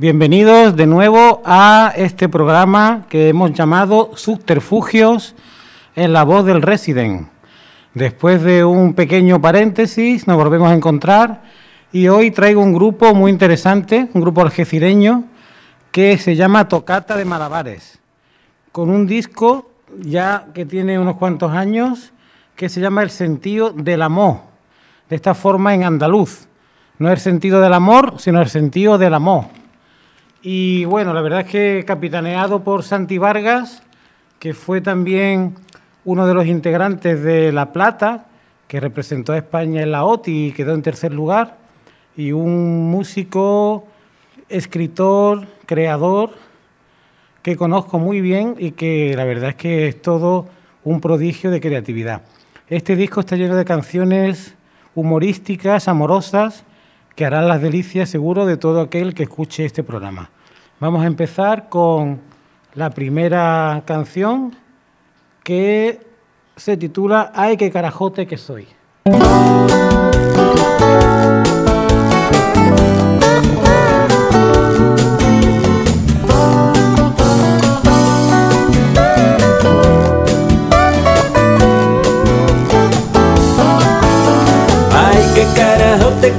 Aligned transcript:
Bienvenidos 0.00 0.76
de 0.76 0.86
nuevo 0.86 1.42
a 1.44 1.92
este 1.94 2.28
programa 2.28 3.04
que 3.10 3.28
hemos 3.28 3.52
llamado 3.52 4.12
Subterfugios 4.14 5.34
en 5.94 6.14
la 6.14 6.24
voz 6.24 6.46
del 6.46 6.62
Resident. 6.62 7.39
Después 7.94 8.42
de 8.42 8.64
un 8.64 8.94
pequeño 8.94 9.40
paréntesis 9.40 10.26
nos 10.26 10.36
volvemos 10.36 10.70
a 10.70 10.74
encontrar 10.74 11.42
y 11.92 12.08
hoy 12.08 12.30
traigo 12.30 12.62
un 12.62 12.72
grupo 12.72 13.14
muy 13.14 13.30
interesante, 13.30 14.08
un 14.14 14.20
grupo 14.20 14.42
algecireño 14.42 15.24
que 15.90 16.16
se 16.18 16.36
llama 16.36 16.68
Tocata 16.68 17.16
de 17.16 17.24
Malabares, 17.24 17.98
con 18.72 18.90
un 18.90 19.06
disco 19.06 19.70
ya 19.98 20.46
que 20.54 20.64
tiene 20.64 20.98
unos 20.98 21.16
cuantos 21.16 21.52
años 21.52 22.12
que 22.54 22.68
se 22.68 22.80
llama 22.80 23.02
El 23.02 23.10
sentido 23.10 23.70
del 23.70 24.02
amor, 24.02 24.42
de 25.08 25.16
esta 25.16 25.34
forma 25.34 25.74
en 25.74 25.84
andaluz. 25.84 26.46
No 26.98 27.10
el 27.10 27.18
sentido 27.18 27.60
del 27.60 27.72
amor, 27.72 28.14
sino 28.18 28.40
el 28.40 28.48
sentido 28.48 28.98
del 28.98 29.14
amor 29.14 29.46
y 30.42 30.86
bueno, 30.86 31.12
la 31.12 31.20
verdad 31.20 31.40
es 31.40 31.48
que 31.48 31.84
capitaneado 31.86 32.64
por 32.64 32.82
Santi 32.82 33.18
Vargas, 33.18 33.82
que 34.38 34.54
fue 34.54 34.80
también 34.80 35.56
uno 36.04 36.26
de 36.26 36.34
los 36.34 36.46
integrantes 36.46 37.22
de 37.22 37.52
La 37.52 37.72
Plata, 37.72 38.26
que 38.68 38.80
representó 38.80 39.32
a 39.32 39.38
España 39.38 39.82
en 39.82 39.90
la 39.90 40.04
OTI 40.04 40.46
y 40.46 40.52
quedó 40.52 40.74
en 40.74 40.82
tercer 40.82 41.12
lugar, 41.12 41.58
y 42.16 42.32
un 42.32 42.90
músico, 42.90 43.86
escritor, 44.48 45.46
creador, 45.66 46.30
que 47.42 47.56
conozco 47.56 47.98
muy 47.98 48.20
bien 48.20 48.56
y 48.58 48.72
que 48.72 49.14
la 49.16 49.24
verdad 49.24 49.50
es 49.50 49.54
que 49.56 49.88
es 49.88 50.02
todo 50.02 50.48
un 50.84 51.00
prodigio 51.00 51.50
de 51.50 51.60
creatividad. 51.60 52.22
Este 52.68 52.96
disco 52.96 53.20
está 53.20 53.36
lleno 53.36 53.56
de 53.56 53.64
canciones 53.64 54.54
humorísticas, 54.94 55.88
amorosas, 55.88 56.64
que 57.16 57.24
harán 57.24 57.48
las 57.48 57.60
delicias 57.60 58.08
seguro 58.08 58.46
de 58.46 58.56
todo 58.56 58.80
aquel 58.80 59.14
que 59.14 59.24
escuche 59.24 59.64
este 59.64 59.82
programa. 59.82 60.30
Vamos 60.78 61.02
a 61.02 61.06
empezar 61.06 61.68
con 61.68 62.20
la 62.74 62.90
primera 62.90 63.82
canción 63.84 64.56
que 65.50 65.98
se 66.54 66.76
titula 66.76 67.32
Ay, 67.34 67.56
qué 67.56 67.72
carajote 67.72 68.24
que 68.24 68.36
soy. 68.36 68.68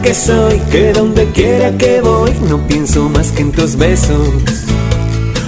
que 0.04 0.14
soy, 0.16 0.60
que 0.72 0.94
donde 0.94 1.30
quiera 1.32 1.78
que 1.78 2.02
voy 2.02 2.32
no 2.50 2.66
pienso 2.66 3.10
más 3.10 3.32
que 3.34 3.42
en 3.42 3.52
tus 3.52 3.76
besos. 3.76 4.34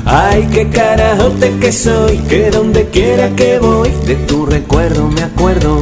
Ay, 0.05 0.47
qué 0.51 0.67
carajote 0.69 1.57
que 1.59 1.71
soy, 1.71 2.17
que 2.29 2.51
donde 2.51 2.87
quiera 2.89 3.29
que 3.35 3.57
voy 3.59 3.89
de 4.05 4.15
tu 4.15 4.45
recuerdo 4.45 5.07
me 5.07 5.23
acuerdo. 5.23 5.79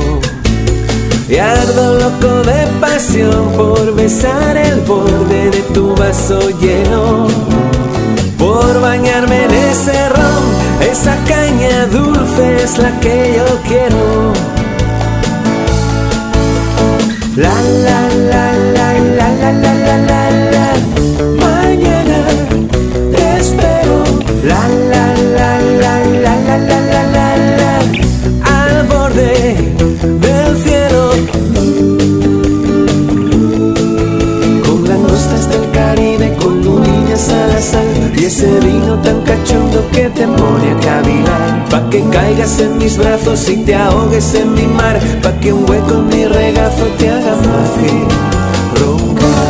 Y 1.28 1.38
ardo 1.38 1.96
loco 1.98 2.44
de 2.44 2.68
pasión 2.80 3.54
por 3.56 3.96
besar 3.96 4.58
el 4.58 4.82
borde 4.82 5.50
de 5.50 5.62
tu 5.74 5.96
vaso 5.96 6.40
lleno. 6.60 7.28
Por 8.38 8.82
bañarme 8.82 9.46
en 9.46 9.52
ese 9.52 10.10
ron, 10.10 10.44
esa 10.92 11.16
caña 11.28 11.86
dulce 11.88 12.64
es 12.64 12.78
la 12.78 13.00
que 13.00 13.34
yo 13.38 13.60
quiero. 13.68 14.34
La 17.38 17.62
la 17.86 18.02
la 18.30 18.52
la 18.76 18.94
la 19.00 19.32
la 19.32 19.52
la 19.54 19.74
la 19.74 19.98
la 19.98 20.51
La 24.52 24.68
la 24.92 25.06
la 25.38 25.52
la 25.82 25.96
la 26.24 26.36
la 26.48 26.58
la 26.68 27.02
la 27.16 27.28
la 27.60 27.74
Al 28.56 28.88
borde 28.88 29.32
del 30.26 30.52
cielo. 30.64 31.04
Con 34.66 34.80
langostas 34.90 35.50
del 35.52 35.72
Caribe, 35.72 36.36
con 36.42 36.62
lunillas 36.66 37.30
a 37.30 37.48
la 37.48 37.62
sal. 37.62 37.88
Y 38.18 38.26
ese 38.26 38.50
vino 38.60 39.00
tan 39.02 39.22
cachondo 39.22 39.88
que 39.94 40.10
te 40.10 40.28
pone 40.28 40.72
a 40.72 40.80
cavilar 40.80 41.66
Pa' 41.70 41.90
que 41.90 42.04
caigas 42.10 42.60
en 42.60 42.78
mis 42.78 42.98
brazos 42.98 43.48
y 43.48 43.56
te 43.64 43.74
ahogues 43.74 44.34
en 44.36 44.54
mi 44.54 44.68
mar. 44.68 45.00
Pa' 45.24 45.32
que 45.40 45.54
un 45.54 45.64
hueco 45.70 45.94
en 45.94 46.08
mi 46.10 46.26
regazo 46.26 46.86
te 46.98 47.10
haga 47.10 47.36
fácil 47.36 48.32
Ay, 48.84 49.41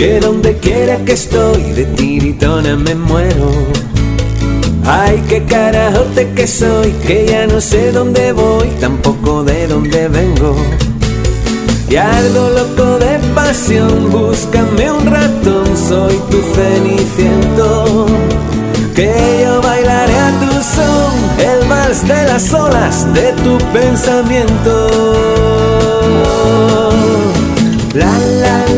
que 0.00 0.18
donde 0.18 0.56
quiera 0.56 0.96
que 1.04 1.12
estoy, 1.12 1.62
de 1.74 1.84
tiritona 1.84 2.74
me 2.74 2.94
muero. 2.94 3.50
Ay, 4.86 5.22
qué 5.28 5.44
carajote 5.44 6.32
que 6.34 6.46
soy, 6.46 6.90
que 7.06 7.26
ya 7.26 7.46
no 7.46 7.60
sé 7.60 7.92
dónde 7.92 8.32
voy, 8.32 8.68
tampoco 8.80 9.44
de 9.44 9.66
dónde 9.66 10.08
vengo. 10.08 10.56
Y 11.90 11.96
algo 11.96 12.48
loco 12.48 12.98
de 12.98 13.18
pasión, 13.34 14.10
búscame 14.10 14.90
un 14.90 15.04
ratón, 15.04 15.66
soy 15.76 16.18
tu 16.30 16.40
ceniciento. 16.54 18.06
Que 18.94 19.12
yo 19.44 19.60
bailaré 19.60 20.18
a 20.18 20.30
tu 20.40 20.50
son, 20.76 21.12
el 21.46 21.68
vals 21.68 22.08
de 22.08 22.24
las 22.24 22.54
olas 22.54 23.06
de 23.12 23.34
tu 23.42 23.58
pensamiento. 23.74 24.88
La 27.92 28.18
la 28.18 28.69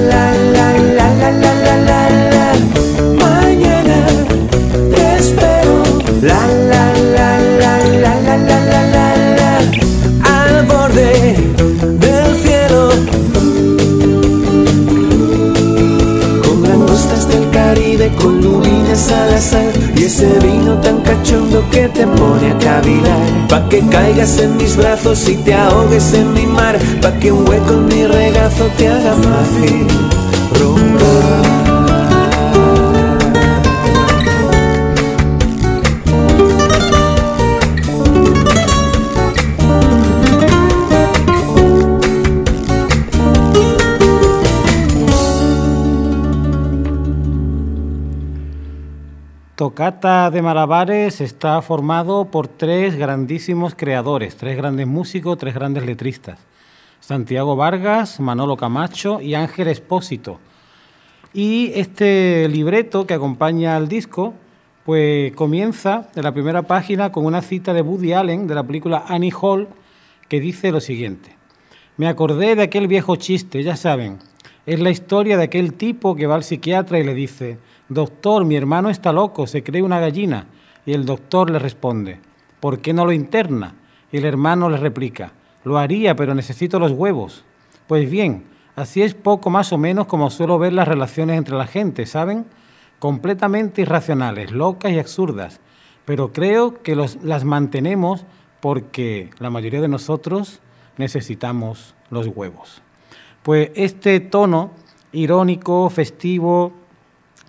Pa' 23.53 23.69
que 23.69 23.81
caigas 23.81 24.39
en 24.39 24.57
mis 24.57 24.79
brazos 24.79 25.29
y 25.29 25.37
te 25.37 25.53
ahogues 25.53 26.15
en 26.15 26.33
mi 26.33 26.47
mar. 26.47 26.79
Pa' 27.03 27.13
que 27.21 27.31
un 27.31 27.47
hueco 27.47 27.75
en 27.75 27.85
mi 27.85 28.07
regazo 28.07 28.65
te 28.79 28.89
haga 28.89 29.13
fácil 29.13 29.87
roncar 30.59 31.62
Tocata 49.73 50.31
de 50.31 50.43
Malabares 50.43 51.23
está 51.23 51.63
formado 51.63 52.27
por 52.27 52.47
tres 52.47 52.95
grandísimos 52.95 53.75
creadores, 53.75 54.37
tres 54.37 54.55
grandes 54.55 54.87
músicos, 54.87 55.39
tres 55.39 55.55
grandes 55.55 55.87
letristas. 55.87 56.39
Santiago 57.01 57.57
Vargas, 57.57 58.21
Manolo 58.21 58.59
Camacho 58.59 59.23
y 59.23 59.33
Ángel 59.33 59.69
Espósito. 59.69 60.41
Y 61.33 61.73
este 61.75 62.51
libreto 62.51 63.07
que 63.07 63.15
acompaña 63.15 63.75
al 63.75 63.89
disco, 63.89 64.35
pues 64.85 65.35
comienza 65.37 66.11
en 66.17 66.25
la 66.25 66.35
primera 66.35 66.65
página 66.65 67.11
con 67.11 67.25
una 67.25 67.41
cita 67.41 67.73
de 67.73 67.81
Woody 67.81 68.13
Allen 68.13 68.47
de 68.47 68.55
la 68.55 68.65
película 68.65 69.07
Annie 69.09 69.33
Hall 69.33 69.69
que 70.29 70.39
dice 70.39 70.71
lo 70.71 70.83
siguiente. 70.83 71.35
Me 71.97 72.09
acordé 72.09 72.57
de 72.57 72.65
aquel 72.65 72.89
viejo 72.89 73.17
chiste, 73.17 73.63
ya 73.63 73.77
saben, 73.77 74.19
es 74.67 74.81
la 74.81 74.91
historia 74.91 75.39
de 75.39 75.45
aquel 75.45 75.73
tipo 75.73 76.15
que 76.15 76.27
va 76.27 76.35
al 76.35 76.45
psiquiatra 76.45 76.99
y 76.99 77.05
le 77.05 77.15
dice, 77.15 77.57
Doctor, 77.89 78.45
mi 78.45 78.57
hermano 78.57 78.91
está 78.91 79.13
loco, 79.13 79.47
se 79.47 79.63
cree 79.63 79.83
una 79.83 80.01
gallina. 80.01 80.47
Y 80.85 80.93
el 80.93 81.05
doctor 81.05 81.51
le 81.51 81.59
responde, 81.59 82.21
¿por 82.61 82.81
qué 82.81 82.93
no 82.93 83.05
lo 83.05 83.13
interna? 83.13 83.75
Y 84.11 84.19
el 84.19 84.25
hermano 84.25 84.69
le 84.69 84.77
replica, 84.77 85.33
lo 85.65 85.79
haría, 85.79 86.17
pero 86.17 86.35
necesito 86.35 86.79
los 86.79 86.93
huevos. 86.93 87.45
Pues 87.87 88.11
bien, 88.11 88.45
Así 88.75 89.03
es 89.03 89.15
poco 89.15 89.51
más 89.51 89.73
o 89.73 89.79
menos 89.79 90.07
como 90.07 90.31
suelo 90.31 90.59
ver 90.59 90.73
las 90.73 90.89
relaciones 90.89 91.37
entre 91.37 91.57
la 91.57 91.67
gente, 91.67 92.07
¿saben? 92.07 92.47
Completamente 92.99 93.83
irracionales, 93.83 94.51
locas 94.51 94.93
y 94.93 94.99
absurdas. 94.99 95.61
Pero 96.07 96.33
creo 96.33 96.83
que 96.83 96.97
las 96.97 97.45
mantenemos 97.45 98.25
porque 98.61 99.31
la 99.39 99.51
mayoría 99.51 99.83
de 99.83 99.89
nosotros 99.89 100.61
necesitamos 100.97 101.95
los 102.09 102.29
huevos. 102.29 102.81
Pues 103.43 103.71
este 103.75 104.21
tono 104.21 104.71
irónico, 105.13 105.91
festivo, 105.91 106.73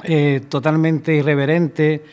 eh, 0.03 0.41
totalmente 0.49 1.15
irreverente 1.15 2.03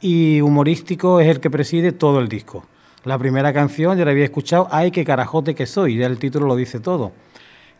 y 0.00 0.40
humorístico 0.40 1.20
es 1.20 1.28
el 1.28 1.40
que 1.40 1.50
preside 1.50 1.92
todo 1.92 2.20
el 2.20 2.28
disco. 2.28 2.64
La 3.04 3.18
primera 3.18 3.52
canción 3.52 3.98
ya 3.98 4.04
la 4.04 4.12
había 4.12 4.24
escuchado, 4.24 4.68
Ay, 4.70 4.90
qué 4.90 5.04
carajote 5.04 5.54
que 5.54 5.66
soy, 5.66 5.96
ya 5.96 6.06
el 6.06 6.18
título 6.18 6.46
lo 6.46 6.56
dice 6.56 6.80
todo. 6.80 7.12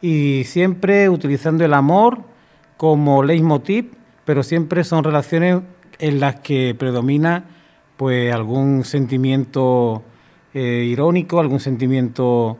Y 0.02 0.44
siempre 0.44 1.08
utilizando 1.08 1.64
el 1.64 1.72
amor 1.72 2.22
como 2.76 3.22
leitmotiv, 3.22 3.92
pero 4.24 4.42
siempre 4.42 4.84
son 4.84 5.04
relaciones 5.04 5.62
en 5.98 6.20
las 6.20 6.40
que 6.40 6.74
predomina 6.78 7.44
pues 7.96 8.32
algún 8.32 8.84
sentimiento 8.84 10.02
eh, 10.52 10.84
irónico, 10.86 11.40
algún 11.40 11.60
sentimiento 11.60 12.58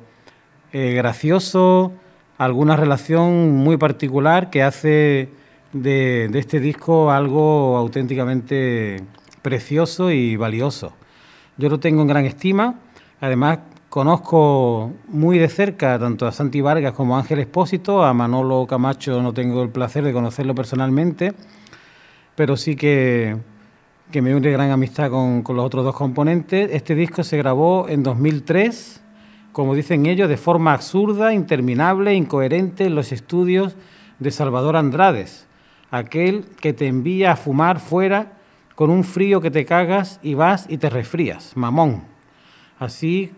eh, 0.73 0.95
gracioso, 0.95 1.93
alguna 2.39 2.77
relación 2.77 3.53
muy 3.53 3.77
particular 3.77 4.51
que 4.51 4.63
hace 4.63 5.29
de, 5.75 6.31
este 6.35 6.61
disco 6.61 7.11
algo 7.11 7.77
auténticamente 7.77 9.03
precioso 9.43 10.11
y 10.11 10.37
valioso. 10.37 10.95
Yo 11.59 11.69
lo 11.69 11.79
tengo 11.79 12.03
en 12.03 12.09
gran 12.09 12.25
estima. 12.25 12.77
Además, 13.21 13.59
conozco 13.91 14.93
muy 15.09 15.39
de 15.39 15.49
cerca 15.49 15.99
tanto 15.99 16.27
a 16.27 16.33
Santi 16.33 16.61
Vargas 16.61 16.95
como 16.95 17.17
a 17.17 17.21
Ángel 17.21 17.41
Espósito. 17.41 18.05
A 18.05 18.15
Manolo 18.15 18.67
Camacho 18.67 19.21
no 19.21 19.35
tengo 19.35 19.63
el 19.63 19.69
placer 19.69 20.05
de 20.05 20.13
conocerlo 20.13 20.55
personalmente, 20.55 21.35
pero 22.35 22.57
sí 22.57 22.77
que, 22.77 23.37
que 24.11 24.23
me 24.23 24.35
une 24.35 24.51
gran 24.51 24.71
amistad 24.71 25.11
con, 25.11 25.43
con 25.43 25.57
los 25.57 25.67
otros 25.67 25.85
dos 25.85 25.95
componentes. 25.95 26.71
Este 26.73 26.95
disco 26.95 27.25
se 27.25 27.37
grabó 27.37 27.89
en 27.89 28.03
2003, 28.03 29.03
como 29.53 29.75
dicen 29.75 30.07
ellos, 30.07 30.29
de 30.29 30.37
forma 30.37 30.73
absurda, 30.73 31.35
interminable, 31.35 32.15
incoherente 32.15 32.85
en 32.85 32.95
los 32.95 33.13
estudios 33.13 33.77
de 34.21 34.31
Salvador 34.31 34.77
Andrades, 34.77 35.47
aquel 35.95 36.45
que 36.61 36.73
te 36.73 36.89
envía 36.89 37.33
a 37.33 37.37
fumar 37.37 37.79
fuera 37.79 38.33
con 38.75 38.91
un 38.91 39.05
frío 39.05 39.41
que 39.41 39.53
te 39.53 39.65
cagas 39.65 40.19
y 40.25 40.35
vas 40.35 40.67
y 40.69 40.79
te 40.79 40.91
resfrías, 40.91 41.57
mamón. 41.57 42.03
Así 42.81 43.31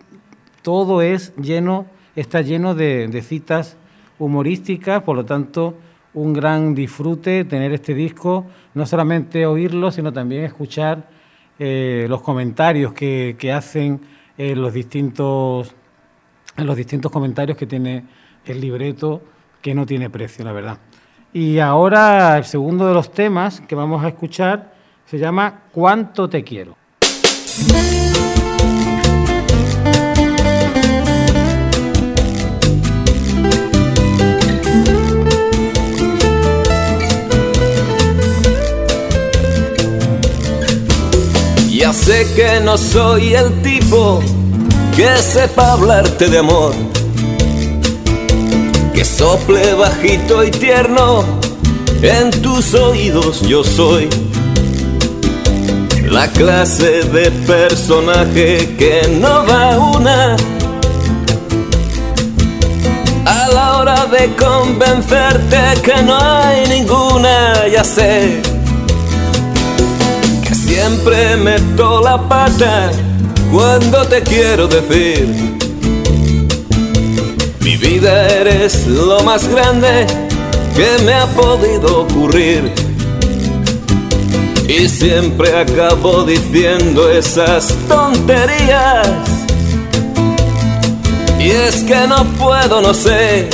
todo 0.62 1.02
es 1.02 1.36
lleno, 1.36 1.86
está 2.14 2.40
lleno 2.40 2.74
de, 2.74 3.22
citas 3.22 3.76
humorísticas, 4.18 5.02
por 5.02 5.16
lo 5.16 5.26
tanto, 5.26 5.76
un 6.14 6.32
gran 6.32 6.74
disfrute 6.74 7.44
tener 7.44 7.74
este 7.74 7.92
disco, 7.92 8.46
no 8.72 8.86
solamente 8.86 9.44
oírlo, 9.44 9.90
sino 9.92 10.10
también 10.10 10.44
escuchar 10.44 11.10
eh, 11.58 12.06
los 12.08 12.22
comentarios 12.22 12.94
que, 12.94 13.52
hacen 13.54 14.00
en 14.38 14.62
los 14.62 14.72
distintos 14.72 15.74
los 16.56 16.74
distintos 16.74 17.12
comentarios 17.12 17.58
que 17.58 17.66
tiene 17.66 18.04
el 18.46 18.62
libreto, 18.62 19.20
que 19.60 19.74
no 19.74 19.84
tiene 19.84 20.08
precio, 20.08 20.42
la 20.42 20.52
verdad. 20.52 20.78
Y 21.38 21.58
ahora 21.58 22.38
el 22.38 22.46
segundo 22.46 22.88
de 22.88 22.94
los 22.94 23.12
temas 23.12 23.60
que 23.60 23.74
vamos 23.74 24.02
a 24.02 24.08
escuchar 24.08 24.72
se 25.04 25.18
llama 25.18 25.64
Cuánto 25.70 26.30
te 26.30 26.42
quiero. 26.42 26.78
Ya 41.70 41.92
sé 41.92 42.32
que 42.34 42.60
no 42.64 42.78
soy 42.78 43.34
el 43.34 43.60
tipo 43.60 44.22
que 44.96 45.18
sepa 45.18 45.72
hablarte 45.72 46.30
de 46.30 46.38
amor, 46.38 46.72
que 48.96 49.04
sople 49.04 49.74
bajito 49.74 50.42
y 50.42 50.50
tierno 50.50 51.22
en 52.00 52.30
tus 52.40 52.72
oídos 52.72 53.42
yo 53.42 53.62
soy. 53.62 54.08
La 56.04 56.26
clase 56.28 57.02
de 57.02 57.30
personaje 57.46 58.74
que 58.78 59.18
no 59.20 59.44
va 59.46 59.78
una 59.78 60.36
a 63.26 63.48
la 63.52 63.76
hora 63.76 64.06
de 64.06 64.34
convencerte 64.34 65.58
que 65.82 66.02
no 66.02 66.16
hay 66.18 66.66
ninguna, 66.66 67.68
ya 67.68 67.84
sé 67.84 68.40
que 70.42 70.54
siempre 70.54 71.36
meto 71.36 72.00
la 72.00 72.16
pata 72.26 72.90
cuando 73.52 74.06
te 74.06 74.22
quiero 74.22 74.66
decir 74.66 75.65
mi 77.66 77.76
vida 77.78 78.28
eres 78.28 78.86
lo 78.86 79.24
más 79.24 79.48
grande 79.48 80.06
que 80.76 81.02
me 81.04 81.12
ha 81.12 81.26
podido 81.26 82.02
ocurrir 82.02 82.72
y 84.68 84.88
siempre 84.88 85.52
acabo 85.52 86.22
diciendo 86.22 87.10
esas 87.10 87.74
tonterías. 87.88 89.08
Y 91.40 91.50
es 91.50 91.82
que 91.82 92.06
no 92.06 92.24
puedo, 92.38 92.80
no 92.80 92.94
sé, 92.94 93.48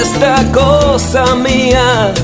esta 0.00 0.50
cosa 0.50 1.34
mía. 1.34 2.14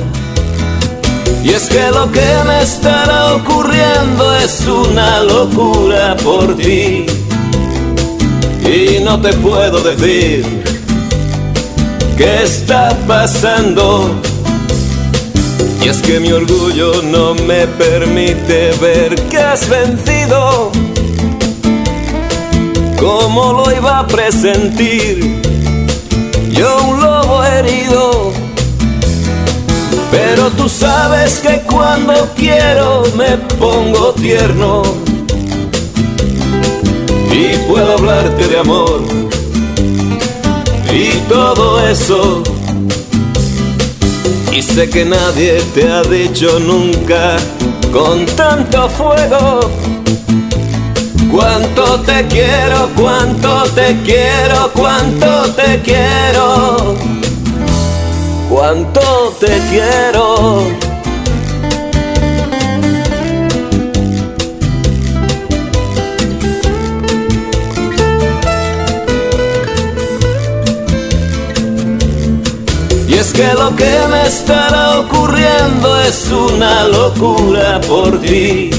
Y 1.44 1.50
es 1.50 1.68
que 1.68 1.90
lo 1.90 2.10
que 2.10 2.30
me 2.46 2.62
estará 2.62 3.34
ocurriendo 3.34 4.34
es 4.36 4.66
una 4.66 5.20
locura 5.24 6.16
por 6.24 6.56
ti. 6.56 7.17
Y 8.68 9.00
no 9.02 9.18
te 9.18 9.32
puedo 9.32 9.80
decir 9.80 10.44
qué 12.18 12.42
está 12.42 12.94
pasando 13.06 14.20
y 15.82 15.88
es 15.88 15.98
que 16.02 16.20
mi 16.20 16.32
orgullo 16.32 17.02
no 17.02 17.34
me 17.34 17.66
permite 17.66 18.72
ver 18.80 19.14
que 19.28 19.38
has 19.38 19.68
vencido. 19.68 20.70
¿Cómo 22.98 23.52
lo 23.52 23.72
iba 23.74 24.00
a 24.00 24.06
presentir? 24.06 25.40
Yo 26.50 26.76
un 26.88 27.00
lobo 27.00 27.44
herido. 27.44 28.32
Pero 30.10 30.50
tú 30.50 30.68
sabes 30.68 31.38
que 31.38 31.62
cuando 31.62 32.28
quiero 32.36 33.04
me 33.16 33.38
pongo 33.56 34.12
tierno. 34.14 34.82
Y 37.38 37.56
puedo 37.68 37.92
hablarte 37.92 38.48
de 38.48 38.58
amor. 38.58 39.02
Y 40.92 41.10
todo 41.28 41.86
eso 41.86 42.42
y 44.58 44.62
sé 44.62 44.90
que 44.90 45.04
nadie 45.04 45.62
te 45.72 45.88
ha 45.88 46.02
dicho 46.02 46.58
nunca 46.58 47.36
con 47.92 48.26
tanto 48.26 48.88
fuego 48.88 49.60
cuánto 51.30 52.00
te 52.00 52.26
quiero, 52.26 52.90
cuánto 52.96 53.62
te 53.76 53.96
quiero, 54.02 54.72
cuánto 54.74 55.52
te 55.52 55.80
quiero, 55.80 56.96
cuánto 58.50 59.36
te 59.38 59.60
quiero. 59.70 60.87
Es 73.28 73.32
que 73.32 73.52
lo 73.54 73.74
que 73.76 73.98
me 74.10 74.26
estará 74.26 75.00
ocurriendo 75.00 76.00
es 76.00 76.30
una 76.30 76.84
locura 76.84 77.80
por 77.86 78.20
ti. 78.20 78.70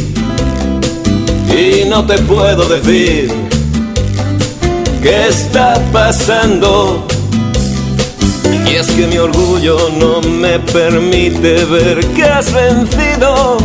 Y 1.47 1.85
no 1.87 2.05
te 2.05 2.17
puedo 2.19 2.67
decir 2.67 3.31
qué 5.01 5.27
está 5.27 5.79
pasando. 5.91 7.05
Y 8.65 8.75
es 8.75 8.87
que 8.91 9.07
mi 9.07 9.17
orgullo 9.17 9.77
no 9.99 10.21
me 10.21 10.59
permite 10.59 11.65
ver 11.65 12.05
que 12.13 12.23
has 12.23 12.51
vencido. 12.51 13.57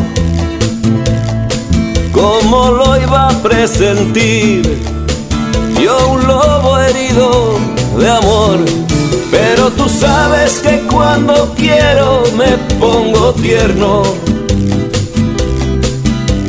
¿Cómo 2.13 2.71
lo 2.71 3.01
iba 3.01 3.29
a 3.29 3.43
presentir? 3.43 4.79
Yo 5.81 6.09
un 6.09 6.27
lobo 6.27 6.79
herido 6.79 7.59
de 7.99 8.11
amor 8.11 8.84
pero 9.35 9.69
tú 9.71 9.89
sabes 9.89 10.61
que 10.61 10.83
cuando 10.91 11.53
quiero 11.57 12.23
me 12.39 12.57
pongo 12.79 13.33
tierno 13.33 14.03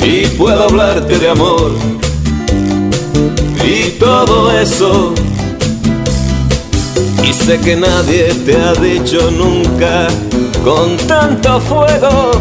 y 0.03 0.27
puedo 0.37 0.65
hablarte 0.65 1.17
de 1.17 1.29
amor 1.29 1.71
y 3.65 3.89
todo 3.99 4.51
eso. 4.51 5.13
Y 7.23 7.33
sé 7.33 7.59
que 7.59 7.75
nadie 7.75 8.31
te 8.45 8.55
ha 8.55 8.73
dicho 8.73 9.31
nunca 9.31 10.07
con 10.63 10.95
tanto 11.07 11.59
fuego. 11.61 12.31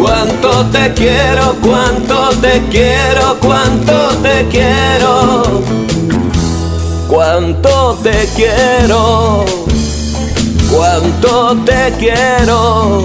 Cuánto 0.00 0.64
te 0.72 0.94
quiero, 0.94 1.54
cuánto 1.60 2.30
te 2.40 2.62
quiero, 2.70 3.36
cuánto 3.40 4.08
te 4.22 4.48
quiero. 4.48 5.89
Cuánto 7.10 7.98
te 8.04 8.24
quiero. 8.36 9.44
Cuánto 10.72 11.56
te 11.64 11.92
quiero. 11.98 13.02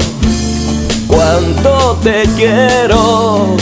Cuánto 1.07 1.97
te 2.03 2.23
quiero. 2.35 3.57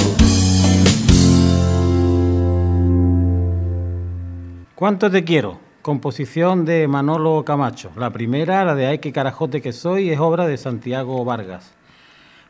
¿Cuánto 4.76 5.10
te 5.10 5.24
quiero? 5.24 5.60
Composición 5.82 6.66
de 6.66 6.90
Manolo 6.90 7.46
Camacho. 7.46 7.92
La 7.96 8.10
primera, 8.10 8.66
la 8.66 8.76
de 8.76 8.88
Ay, 8.88 9.00
qué 9.00 9.14
carajote 9.14 9.62
que 9.62 9.72
soy, 9.72 10.10
es 10.10 10.20
obra 10.20 10.46
de 10.46 10.58
Santiago 10.58 11.24
Vargas. 11.24 11.74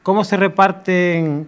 ¿Cómo 0.02 0.24
se 0.24 0.36
reparten 0.36 1.48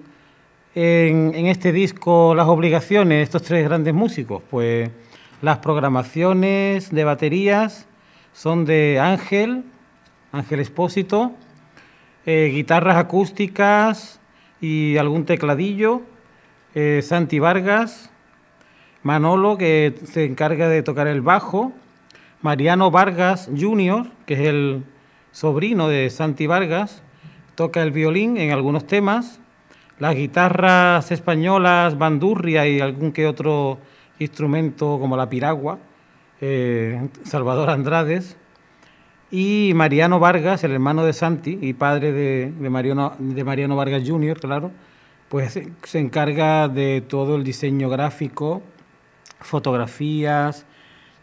en, 0.75 1.31
en 1.33 1.47
este 1.47 1.71
disco 1.71 2.35
las 2.35 2.47
obligaciones 2.47 3.17
de 3.17 3.23
estos 3.23 3.41
tres 3.41 3.63
grandes 3.67 3.95
músicos? 3.95 4.43
Pues 4.51 4.91
las 5.41 5.59
programaciones 5.59 6.91
de 6.91 7.03
baterías 7.03 7.87
son 8.33 8.65
de 8.65 8.99
Ángel, 8.99 9.63
Ángel 10.31 10.59
Espósito, 10.59 11.33
eh, 12.25 12.51
guitarras 12.53 12.97
acústicas 12.97 14.19
y 14.61 14.97
algún 14.97 15.25
tecladillo, 15.25 16.01
eh, 16.73 17.01
Santi 17.03 17.39
Vargas, 17.39 18.11
Manolo, 19.03 19.57
que 19.57 19.95
se 20.05 20.25
encarga 20.25 20.67
de 20.67 20.81
tocar 20.83 21.07
el 21.07 21.21
bajo, 21.21 21.73
Mariano 22.41 22.91
Vargas 22.91 23.49
Jr., 23.55 24.07
que 24.25 24.33
es 24.33 24.39
el 24.41 24.83
sobrino 25.31 25.87
de 25.87 26.09
Santi 26.09 26.47
Vargas, 26.47 27.03
toca 27.55 27.83
el 27.83 27.91
violín 27.91 28.37
en 28.37 28.51
algunos 28.51 28.87
temas, 28.87 29.39
las 29.99 30.15
guitarras 30.15 31.11
españolas, 31.11 31.97
bandurria 31.97 32.67
y 32.67 32.79
algún 32.81 33.11
que 33.11 33.27
otro 33.27 33.77
instrumento 34.19 34.97
como 34.99 35.17
la 35.17 35.29
piragua, 35.29 35.79
eh, 36.41 37.09
Salvador 37.23 37.69
Andrades, 37.69 38.37
y 39.31 39.71
Mariano 39.75 40.19
Vargas, 40.19 40.63
el 40.63 40.71
hermano 40.71 41.03
de 41.03 41.13
Santi 41.13 41.57
y 41.61 41.73
padre 41.73 42.11
de, 42.11 42.69
Mariano, 42.69 43.13
de 43.19 43.43
Mariano 43.43 43.75
Vargas 43.75 44.03
Jr., 44.05 44.39
claro, 44.39 44.71
pues 45.29 45.59
se 45.83 45.99
encarga 45.99 46.67
de 46.67 47.01
todo 47.01 47.35
el 47.35 47.43
diseño 47.43 47.89
gráfico, 47.89 48.61
fotografías 49.39 50.65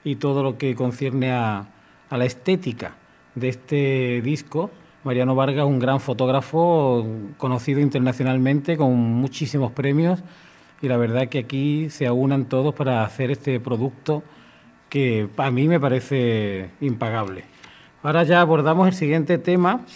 y 0.04 0.16
todo 0.16 0.42
lo 0.42 0.58
que 0.58 0.74
concierne 0.74 1.32
a, 1.32 1.68
a 2.10 2.16
la 2.18 2.24
estética 2.24 2.96
de 3.34 3.48
este 3.48 4.20
disco. 4.22 4.70
Mariano 5.04 5.34
Vargas, 5.34 5.64
un 5.64 5.78
gran 5.78 6.00
fotógrafo 6.00 7.06
conocido 7.38 7.80
internacionalmente 7.80 8.76
con 8.76 8.92
muchísimos 8.94 9.72
premios 9.72 10.22
y 10.82 10.88
la 10.88 10.96
verdad 10.96 11.28
que 11.28 11.38
aquí 11.38 11.88
se 11.90 12.06
aunan 12.06 12.46
todos 12.46 12.74
para 12.74 13.04
hacer 13.04 13.30
este 13.30 13.60
producto 13.60 14.24
que 14.88 15.28
a 15.38 15.50
mí 15.50 15.68
me 15.68 15.80
parece 15.80 16.70
impagable. 16.80 17.44
Ahora 18.02 18.24
ya 18.24 18.40
abordamos 18.40 18.88
el 18.88 18.94
siguiente 18.94 19.38
tema 19.38 19.86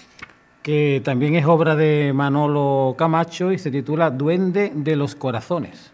que 0.63 1.03
también 1.05 1.35
es 1.35 1.45
obra 1.45 1.77
de 1.77 2.13
Manolo 2.15 2.95
Camacho 2.97 3.53
y 3.53 3.59
se 3.59 3.71
titula 3.71 4.11
Duende 4.11 4.73
de 4.75 4.97
los 4.97 5.15
Corazones. 5.15 5.93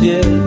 Yeah. 0.00 0.37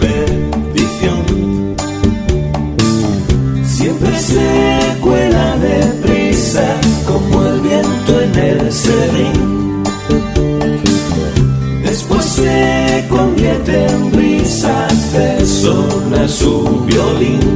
perdición. 0.00 1.76
Siempre 3.64 4.18
se 4.18 4.96
cuela 5.00 5.56
deprisa 5.56 6.64
como 7.06 7.44
el 7.46 7.60
viento 7.60 8.20
en 8.20 8.38
el 8.38 8.72
serrín. 8.72 9.82
Después 11.84 12.24
se 12.24 13.06
convierte 13.08 13.86
en 13.86 14.12
brisa, 14.12 14.88
persona 15.12 16.28
su 16.28 16.84
violín. 16.86 17.55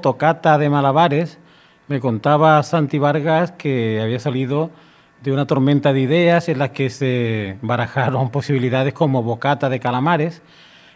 Tocata 0.00 0.58
de 0.58 0.70
Malabares, 0.70 1.38
me 1.88 1.98
contaba 1.98 2.62
Santi 2.62 2.98
Vargas 2.98 3.50
que 3.52 4.00
había 4.00 4.20
salido 4.20 4.70
de 5.22 5.32
una 5.32 5.46
tormenta 5.46 5.92
de 5.92 6.00
ideas 6.00 6.48
en 6.48 6.60
las 6.60 6.70
que 6.70 6.88
se 6.88 7.58
barajaron 7.62 8.30
posibilidades 8.38 8.94
como 8.94 9.22
bocata 9.22 9.68
de 9.68 9.80
calamares 9.80 10.40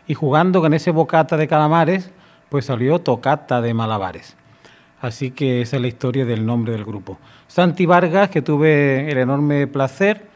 y 0.07 0.15
jugando 0.15 0.61
con 0.61 0.73
ese 0.73 0.93
bocata 0.93 1.37
de 1.37 1.49
calamares 1.49 2.11
pues 2.49 2.67
salió 2.67 3.01
Tocata 3.01 3.61
de 3.61 3.75
Malabares. 3.75 4.37
Así 5.01 5.33
que 5.33 5.63
esa 5.63 5.77
es 5.77 5.83
la 5.83 5.89
historia 5.89 6.25
del 6.25 6.47
nombre 6.47 6.73
del 6.73 6.85
grupo. 6.85 7.19
Santi 7.49 7.87
Vargas, 7.87 8.31
que 8.31 8.41
tuve 8.41 9.11
el 9.11 9.19
enorme 9.19 9.67
placer 9.67 10.27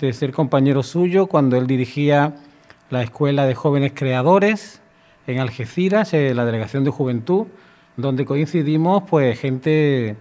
de 0.00 0.12
ser 0.12 0.32
compañero 0.32 0.82
suyo 0.82 1.28
cuando 1.28 1.56
él 1.56 1.68
dirigía 1.68 2.34
la 2.90 3.02
Escuela 3.02 3.46
de 3.46 3.54
Jóvenes 3.54 3.92
Creadores 3.94 4.82
en 5.28 5.38
Algeciras, 5.38 6.12
en 6.14 6.36
la 6.36 6.44
Delegación 6.44 6.82
de 6.82 6.90
Juventud, 6.90 7.46
donde 7.96 8.24
coincidimos 8.24 9.04
pues 9.08 9.38
gente, 9.38 10.16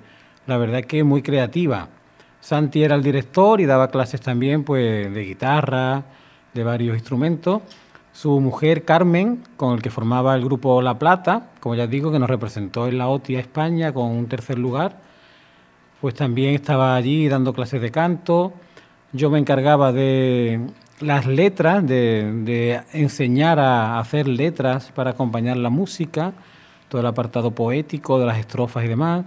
la 0.48 0.58
verdad 0.58 0.84
que 0.84 1.04
muy 1.04 1.22
creativa. 1.22 1.90
Santi 2.40 2.84
era 2.84 2.96
el 2.96 3.04
director 3.04 3.62
y 3.62 3.66
daba 3.66 3.90
clases 3.90 4.20
también 4.22 4.64
pues 4.64 5.14
de 5.14 5.24
guitarra, 5.24 6.04
de 6.54 6.64
varios 6.64 6.96
instrumentos. 6.96 7.62
Su 8.14 8.40
mujer 8.42 8.84
Carmen, 8.84 9.44
con 9.56 9.76
el 9.76 9.82
que 9.82 9.90
formaba 9.90 10.36
el 10.36 10.44
grupo 10.44 10.82
La 10.82 11.00
Plata, 11.00 11.52
como 11.60 11.76
ya 11.76 11.88
digo, 11.88 12.12
que 12.12 12.20
nos 12.20 12.30
representó 12.30 12.88
en 12.88 12.98
la 12.98 13.08
OTI 13.08 13.38
a 13.38 13.40
España 13.40 13.94
con 13.94 14.12
un 14.12 14.28
tercer 14.28 14.58
lugar, 14.60 15.00
pues 16.02 16.16
también 16.16 16.56
estaba 16.56 16.96
allí 16.96 17.30
dando 17.30 17.54
clases 17.54 17.82
de 17.82 17.92
canto. 17.92 18.54
Yo 19.14 19.30
me 19.30 19.40
encargaba 19.40 19.94
de 19.94 20.60
las 21.00 21.26
letras, 21.26 21.86
de, 21.88 22.32
de 22.44 22.82
enseñar 22.92 23.60
a 23.60 24.00
hacer 24.00 24.28
letras 24.28 24.92
para 24.94 25.12
acompañar 25.12 25.58
la 25.58 25.70
música, 25.70 26.34
todo 26.92 27.00
el 27.00 27.08
apartado 27.08 27.52
poético 27.52 28.20
de 28.20 28.26
las 28.26 28.38
estrofas 28.38 28.84
y 28.84 28.90
demás. 28.90 29.24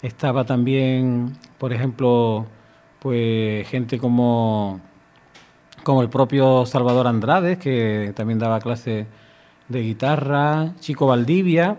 Estaba 0.00 0.44
también, 0.44 1.36
por 1.58 1.72
ejemplo, 1.72 2.46
pues 3.00 3.66
gente 3.68 3.98
como, 3.98 4.80
como 5.82 6.02
el 6.02 6.08
propio 6.08 6.64
Salvador 6.66 7.08
Andrade, 7.08 7.58
que 7.58 8.12
también 8.14 8.38
daba 8.38 8.60
clases 8.60 9.08
de 9.66 9.82
guitarra, 9.82 10.74
Chico 10.78 11.08
Valdivia, 11.08 11.78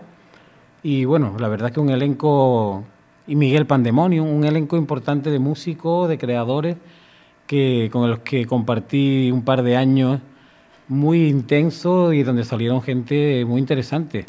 y 0.82 1.06
bueno, 1.06 1.34
la 1.38 1.48
verdad 1.48 1.72
que 1.72 1.80
un 1.80 1.88
elenco, 1.88 2.84
y 3.26 3.34
Miguel 3.34 3.66
Pandemonium, 3.66 4.28
un 4.28 4.44
elenco 4.44 4.76
importante 4.76 5.30
de 5.30 5.38
músicos, 5.38 6.10
de 6.10 6.18
creadores, 6.18 6.76
que, 7.46 7.88
con 7.90 8.10
los 8.10 8.18
que 8.18 8.44
compartí 8.44 9.30
un 9.32 9.44
par 9.44 9.62
de 9.62 9.78
años 9.78 10.20
muy 10.88 11.28
intensos 11.28 12.12
y 12.12 12.22
donde 12.22 12.44
salieron 12.44 12.82
gente 12.82 13.46
muy 13.46 13.60
interesante. 13.60 14.26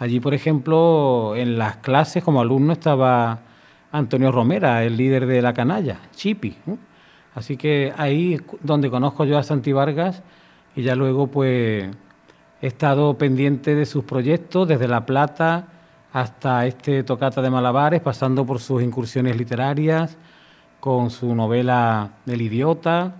Allí, 0.00 0.18
por 0.18 0.32
ejemplo, 0.32 1.36
en 1.36 1.58
las 1.58 1.76
clases 1.76 2.24
como 2.24 2.40
alumno 2.40 2.72
estaba 2.72 3.40
Antonio 3.92 4.32
Romera, 4.32 4.82
el 4.82 4.96
líder 4.96 5.26
de 5.26 5.42
la 5.42 5.52
canalla, 5.52 5.98
Chipi. 6.12 6.56
Así 7.34 7.58
que 7.58 7.92
ahí 7.98 8.40
donde 8.62 8.88
conozco 8.88 9.26
yo 9.26 9.36
a 9.36 9.42
Santi 9.42 9.74
Vargas 9.74 10.22
y 10.74 10.80
ya 10.80 10.94
luego 10.94 11.26
pues 11.26 11.90
he 12.62 12.66
estado 12.66 13.18
pendiente 13.18 13.74
de 13.74 13.84
sus 13.84 14.02
proyectos 14.04 14.66
desde 14.66 14.88
La 14.88 15.04
Plata 15.04 15.68
hasta 16.14 16.64
este 16.64 17.02
Tocata 17.02 17.42
de 17.42 17.50
Malabares, 17.50 18.00
pasando 18.00 18.46
por 18.46 18.58
sus 18.58 18.82
incursiones 18.82 19.36
literarias, 19.36 20.16
con 20.80 21.10
su 21.10 21.34
novela 21.34 22.12
El 22.26 22.40
idiota, 22.40 23.16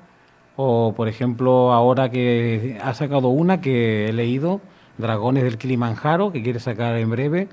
o 0.56 0.94
por 0.96 1.08
ejemplo 1.08 1.74
ahora 1.74 2.10
que 2.10 2.80
ha 2.82 2.94
sacado 2.94 3.28
una 3.28 3.60
que 3.60 4.08
he 4.08 4.14
leído, 4.14 4.62
Dragones 5.00 5.42
del 5.42 5.58
Kilimanjaro, 5.58 6.32
que 6.32 6.42
quiere 6.42 6.60
sacar 6.60 6.96
en 6.96 7.10
breve 7.10 7.48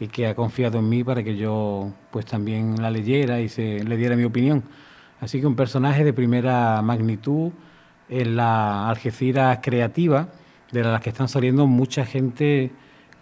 y 0.00 0.08
que 0.08 0.26
ha 0.26 0.34
confiado 0.34 0.78
en 0.78 0.88
mí 0.88 1.04
para 1.04 1.22
que 1.22 1.36
yo 1.36 1.92
pues 2.10 2.26
también 2.26 2.80
la 2.80 2.90
leyera 2.90 3.40
y 3.40 3.48
se, 3.48 3.84
le 3.84 3.96
diera 3.96 4.16
mi 4.16 4.24
opinión. 4.24 4.62
Así 5.20 5.40
que 5.40 5.46
un 5.46 5.54
personaje 5.54 6.04
de 6.04 6.12
primera 6.12 6.82
magnitud 6.82 7.52
en 8.08 8.36
la 8.36 8.88
Algeciras 8.88 9.60
creativa, 9.62 10.28
de 10.72 10.82
las 10.82 11.00
que 11.00 11.10
están 11.10 11.28
saliendo 11.28 11.66
mucha 11.66 12.04
gente 12.04 12.72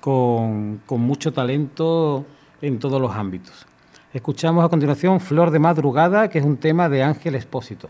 con, 0.00 0.80
con 0.86 1.00
mucho 1.00 1.32
talento 1.32 2.24
en 2.62 2.78
todos 2.78 3.00
los 3.00 3.14
ámbitos. 3.14 3.66
Escuchamos 4.12 4.64
a 4.64 4.68
continuación 4.68 5.20
Flor 5.20 5.50
de 5.50 5.58
Madrugada, 5.58 6.28
que 6.28 6.38
es 6.38 6.44
un 6.44 6.56
tema 6.56 6.88
de 6.88 7.02
Ángel 7.02 7.34
Espósito. 7.34 7.88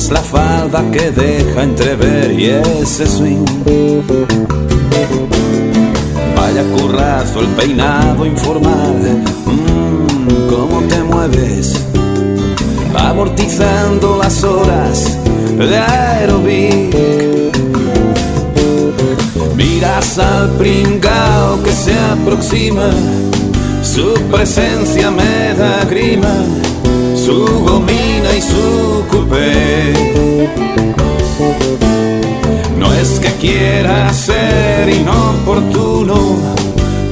Botas, 0.00 0.10
la 0.10 0.22
falda 0.22 0.84
que 0.90 1.10
deja 1.10 1.62
entrever 1.62 2.32
y 2.32 2.46
ese 2.46 3.06
swing. 3.06 3.44
Vaya 6.36 6.62
currazo, 6.76 7.40
el 7.40 7.48
peinado 7.48 8.24
informal, 8.24 9.22
mm, 9.44 10.48
cómo 10.48 10.80
te 10.88 11.02
mueves, 11.02 11.74
amortizando 12.94 14.16
las 14.16 14.42
horas 14.42 15.18
de 15.58 15.76
aerobic. 15.76 16.96
Miras 19.56 20.18
al 20.18 20.50
pringao 20.52 21.62
que 21.62 21.72
se 21.72 21.94
aproxima, 21.98 22.90
su 23.82 24.14
presencia 24.30 25.10
me 25.10 25.54
da 25.54 25.84
grima, 25.84 26.34
su 27.30 27.64
gomina 27.64 28.30
y 28.36 28.42
su 28.42 29.04
coupé. 29.08 29.92
No 32.76 32.92
es 32.92 33.20
que 33.20 33.28
quiera 33.40 34.12
ser 34.12 34.88
inoportuno, 34.88 36.16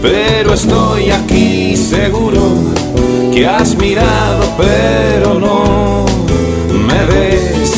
pero 0.03 0.55
estoy 0.55 1.11
aquí 1.11 1.77
seguro 1.77 2.43
que 3.33 3.47
has 3.47 3.77
mirado, 3.77 4.43
pero 4.57 5.39
no 5.39 6.05
me 6.89 7.01
ves. 7.11 7.73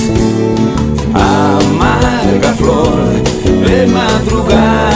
Amarga 1.12 2.52
flor 2.54 3.00
de 3.66 3.86
madrugada, 3.86 4.89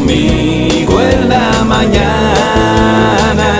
conmigo 0.00 1.00
en 1.00 1.28
la 1.28 1.64
mañana. 1.64 3.58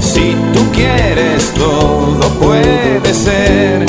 Si 0.00 0.34
tú 0.52 0.60
quieres, 0.72 1.52
todo 1.54 2.28
puede 2.38 3.14
ser. 3.14 3.86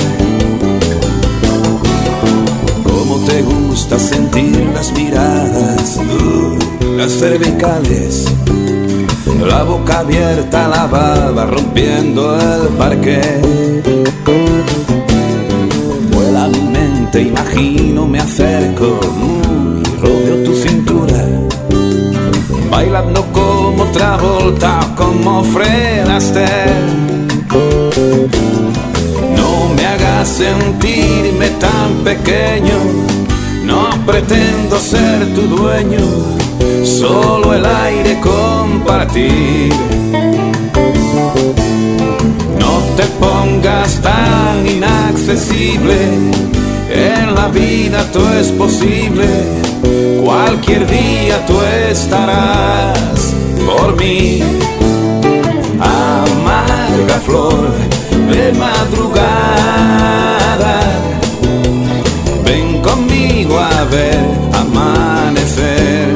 Como 2.83 3.17
te 3.25 3.41
gusta 3.41 3.97
sentir 3.99 4.69
las 4.73 4.91
miradas, 4.93 5.99
las 6.97 7.11
cervicales, 7.11 8.25
la 9.45 9.63
boca 9.63 9.99
abierta, 9.99 10.67
la 10.67 10.85
baba 10.87 11.45
rompiendo 11.45 12.37
el 12.39 12.67
parque. 12.77 13.21
Vuela 16.11 16.47
mi 16.47 16.61
mente, 16.61 17.21
imagino, 17.21 18.05
me 18.07 18.19
acerco 18.19 18.99
bailando 22.91 23.25
como 23.31 23.85
Travolta, 23.85 24.79
como 24.97 25.43
Fred 25.43 26.07
Astaire. 26.09 26.75
No 29.37 29.73
me 29.75 29.85
hagas 29.85 30.27
sentirme 30.27 31.49
tan 31.51 32.03
pequeño, 32.03 32.77
no 33.63 33.89
pretendo 34.05 34.77
ser 34.77 35.25
tu 35.33 35.41
dueño, 35.41 36.01
solo 36.83 37.53
el 37.53 37.65
aire 37.65 38.19
compartir. 38.19 39.73
No 42.59 42.79
te 42.97 43.03
pongas 43.19 44.01
tan 44.01 44.67
inaccesible, 44.67 45.95
en 46.89 47.35
la 47.35 47.47
vida 47.47 48.03
todo 48.11 48.33
es 48.33 48.49
posible 48.49 49.70
Cualquier 50.23 50.85
día 50.85 51.43
tú 51.47 51.59
estarás 51.89 53.33
por 53.65 53.95
mí. 53.97 54.43
Amarga 55.79 57.19
flor 57.25 57.71
de 58.31 58.53
madrugada. 58.53 59.99
Ven 62.45 62.81
conmigo 62.83 63.57
a 63.57 63.83
ver 63.85 64.23
amanecer. 64.53 66.15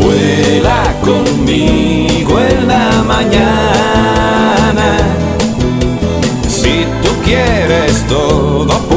Vuela 0.00 0.96
conmigo 1.00 2.40
en 2.40 2.66
la 2.66 3.04
mañana. 3.06 4.98
Si 6.48 6.84
tú 7.04 7.10
quieres, 7.24 8.04
todo 8.08 8.93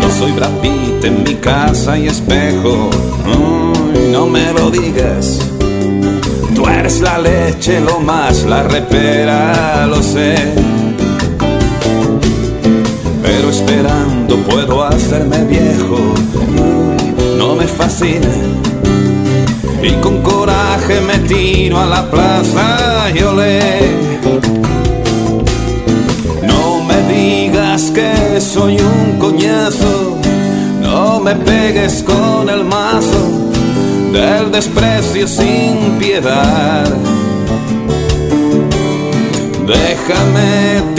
No 0.00 0.10
soy 0.18 0.32
Brad 0.32 0.50
Pitt 0.60 1.04
en 1.04 1.22
mi 1.22 1.36
casa 1.36 1.96
y 1.96 2.08
espejo. 2.08 2.90
No 4.10 4.26
me 4.26 4.52
lo 4.52 4.70
digas. 4.70 5.38
Tú 6.54 6.66
eres 6.66 7.00
la 7.00 7.18
leche, 7.18 7.80
lo 7.80 8.00
más, 8.00 8.44
la 8.44 8.62
repera, 8.64 9.86
lo 9.86 10.02
sé. 10.02 10.75
Pero 13.36 13.50
esperando 13.50 14.38
puedo 14.48 14.82
hacerme 14.82 15.44
viejo. 15.44 15.98
No 17.36 17.54
me 17.54 17.66
fascina. 17.66 18.32
Y 19.82 19.90
con 20.00 20.22
coraje 20.22 21.02
me 21.02 21.18
tiro 21.18 21.78
a 21.78 21.84
la 21.84 22.10
plaza 22.10 23.10
y 23.14 23.22
olé. 23.22 23.90
No 26.44 26.82
me 26.82 26.98
digas 27.12 27.90
que 27.90 28.40
soy 28.40 28.78
un 28.80 29.18
coñazo, 29.18 30.16
no 30.80 31.20
me 31.20 31.34
pegues 31.34 32.02
con 32.02 32.48
el 32.48 32.64
mazo 32.64 33.52
del 34.14 34.50
desprecio 34.50 35.28
sin 35.28 35.98
piedad. 35.98 36.86
Déjame 39.66 40.94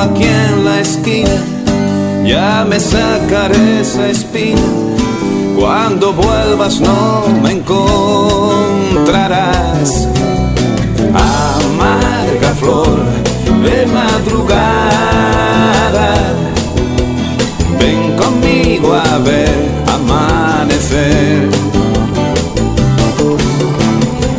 aquí 0.00 0.24
en 0.24 0.64
la 0.64 0.80
esquina, 0.80 1.42
ya 2.24 2.64
me 2.68 2.80
sacaré 2.80 3.80
esa 3.80 4.08
espina. 4.08 4.60
Cuando 5.58 6.12
vuelvas 6.12 6.80
no 6.80 7.26
me 7.42 7.52
encontrarás. 7.52 7.86
Amarga 11.14 12.54
flor 12.60 12.98
de 13.62 13.86
madrugada. 13.86 14.54
Ven 17.80 18.16
conmigo 18.16 18.94
a 18.94 19.18
ver 19.18 19.70
amanecer. 19.94 21.48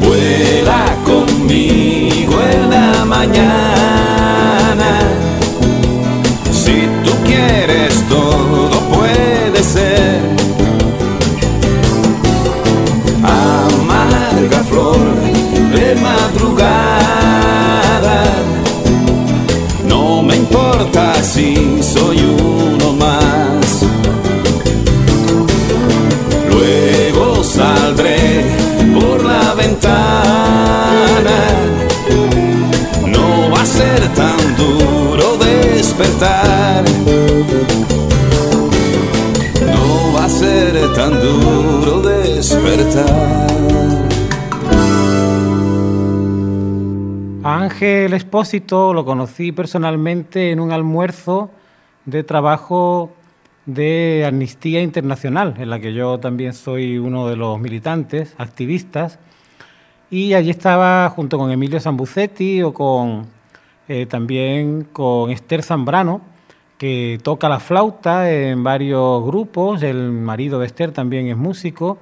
Vuela 0.04 0.96
conmigo 1.04 2.42
en 2.42 2.70
la 2.70 3.06
mañana. 3.06 3.87
Ángel 47.44 48.14
Expósito 48.14 48.94
lo 48.94 49.06
conocí 49.06 49.52
personalmente 49.52 50.52
en 50.52 50.60
un 50.60 50.72
almuerzo 50.72 51.52
de 52.06 52.24
trabajo 52.24 53.12
de 53.66 54.26
Amnistía 54.28 54.82
Internacional, 54.82 55.56
en 55.58 55.70
la 55.70 55.80
que 55.80 55.94
yo 55.94 56.20
también 56.20 56.54
soy 56.54 56.98
uno 56.98 57.28
de 57.28 57.36
los 57.36 57.60
militantes, 57.60 58.34
activistas, 58.38 59.20
y 60.10 60.34
allí 60.34 60.50
estaba 60.50 61.10
junto 61.10 61.38
con 61.38 61.52
Emilio 61.52 61.80
Sambucetti 61.80 62.64
o 62.64 62.74
con 62.74 63.28
eh, 63.88 64.06
también 64.06 64.88
con 64.92 65.32
Esther 65.32 65.64
Zambrano, 65.64 66.22
que 66.78 67.20
toca 67.24 67.50
la 67.50 67.60
flauta 67.60 68.32
en 68.32 68.64
varios 68.64 69.24
grupos, 69.26 69.82
el 69.84 70.12
marido 70.12 70.60
de 70.60 70.68
Esther 70.68 70.92
también 70.92 71.28
es 71.28 71.38
músico, 71.38 71.98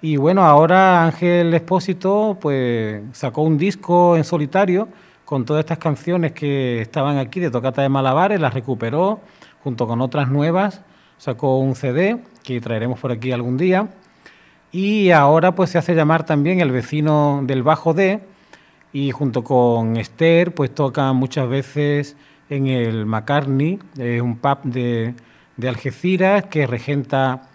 y 0.00 0.16
bueno, 0.16 0.42
ahora 0.42 1.04
Ángel 1.04 1.54
Expósito 1.54 2.36
pues 2.40 3.02
sacó 3.12 3.42
un 3.42 3.56
disco 3.56 4.16
en 4.16 4.24
solitario 4.24 4.88
con 5.24 5.44
todas 5.44 5.60
estas 5.60 5.78
canciones 5.78 6.32
que 6.32 6.80
estaban 6.80 7.18
aquí 7.18 7.38
de 7.40 7.50
Tocata 7.50 7.82
de 7.82 7.88
Malabares, 7.88 8.40
las 8.40 8.52
recuperó 8.52 9.20
junto 9.62 9.86
con 9.86 10.00
otras 10.00 10.28
nuevas, 10.28 10.82
sacó 11.18 11.58
un 11.58 11.76
CD 11.76 12.18
que 12.42 12.60
traeremos 12.60 12.98
por 12.98 13.12
aquí 13.12 13.30
algún 13.30 13.56
día. 13.56 13.88
Y 14.72 15.10
ahora 15.10 15.54
pues 15.54 15.70
se 15.70 15.78
hace 15.78 15.94
llamar 15.94 16.26
también 16.26 16.60
el 16.60 16.72
vecino 16.72 17.40
del 17.44 17.62
Bajo 17.62 17.94
D. 17.94 18.20
Y 18.92 19.10
junto 19.10 19.44
con 19.44 19.96
Esther 19.96 20.52
pues 20.52 20.74
toca 20.74 21.12
muchas 21.12 21.48
veces 21.48 22.16
en 22.52 22.66
el 22.66 23.06
McCartney, 23.06 23.78
eh, 23.96 24.20
un 24.20 24.36
pub 24.36 24.62
de, 24.64 25.14
de 25.56 25.68
Algeciras 25.68 26.44
que 26.46 26.66
regenta 26.66 27.48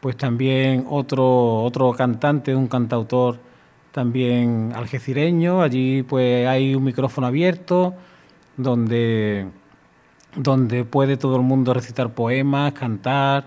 pues 0.00 0.16
también 0.16 0.86
otro, 0.88 1.62
otro 1.62 1.92
cantante, 1.92 2.56
un 2.56 2.66
cantautor 2.66 3.38
también 3.92 4.72
algecireño. 4.74 5.62
Allí 5.62 6.02
pues 6.02 6.48
hay 6.48 6.74
un 6.74 6.82
micrófono 6.82 7.28
abierto 7.28 7.94
donde, 8.56 9.46
donde 10.34 10.84
puede 10.84 11.16
todo 11.16 11.36
el 11.36 11.42
mundo 11.42 11.72
recitar 11.72 12.12
poemas, 12.12 12.72
cantar, 12.72 13.44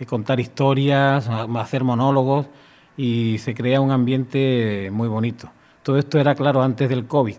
eh, 0.00 0.06
contar 0.06 0.40
historias, 0.40 1.28
hacer 1.28 1.84
monólogos 1.84 2.46
y 2.96 3.36
se 3.38 3.54
crea 3.54 3.82
un 3.82 3.90
ambiente 3.90 4.88
muy 4.92 5.08
bonito. 5.08 5.50
Todo 5.82 5.98
esto 5.98 6.18
era 6.18 6.34
claro 6.34 6.62
antes 6.62 6.88
del 6.88 7.06
COVID. 7.06 7.36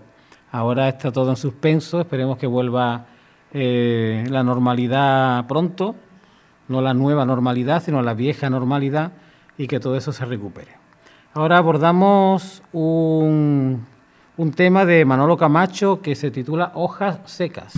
Ahora 0.52 0.90
está 0.90 1.12
todo 1.12 1.30
en 1.30 1.38
suspenso, 1.38 2.02
esperemos 2.02 2.38
que 2.38 2.48
vuelva 2.48 3.06
eh, 3.54 4.26
la 4.30 4.44
normalidad 4.44 5.46
pronto 5.48 5.96
no 6.70 6.82
la 6.82 6.94
nueva 6.94 7.26
normalidad, 7.26 7.84
sino 7.84 8.02
la 8.02 8.14
vieja 8.14 8.50
normalidad 8.50 9.12
y 9.58 9.68
que 9.68 9.80
todo 9.80 9.98
eso 9.98 10.14
se 10.14 10.24
recupere. 10.24 10.72
Ahora 11.34 11.58
abordamos 11.58 12.64
un, 12.72 13.86
un 14.38 14.52
tema 14.54 14.86
de 14.86 15.04
Manolo 15.04 15.36
Camacho 15.36 16.02
que 16.02 16.16
se 16.16 16.32
titula 16.32 16.72
Hojas 16.76 17.20
secas. 17.26 17.74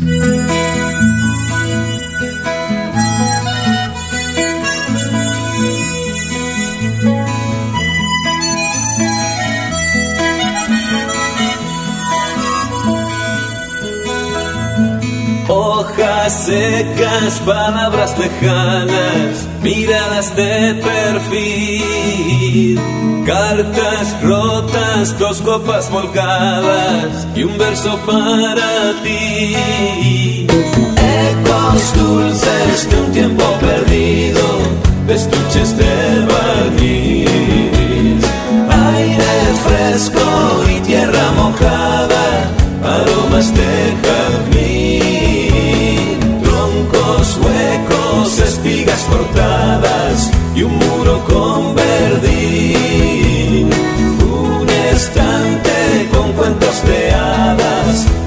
Secas, 16.30 17.40
palabras 17.46 18.18
lejanas, 18.18 19.48
miradas 19.62 20.34
de 20.36 20.76
perfil, 20.76 22.80
cartas 23.26 24.16
rotas, 24.22 25.18
dos 25.18 25.42
copas 25.42 25.90
volcadas 25.90 27.28
y 27.36 27.44
un 27.44 27.58
verso 27.58 27.98
para 28.06 28.94
ti. 29.04 30.48
Ecos 30.96 31.94
dulces 31.96 32.90
de 32.90 33.02
un 33.02 33.12
tiempo 33.12 33.44
perdido, 33.60 34.42
estuches 35.10 35.76
de 35.76 35.91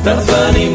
Tarzán 0.04 0.54
y 0.60 0.68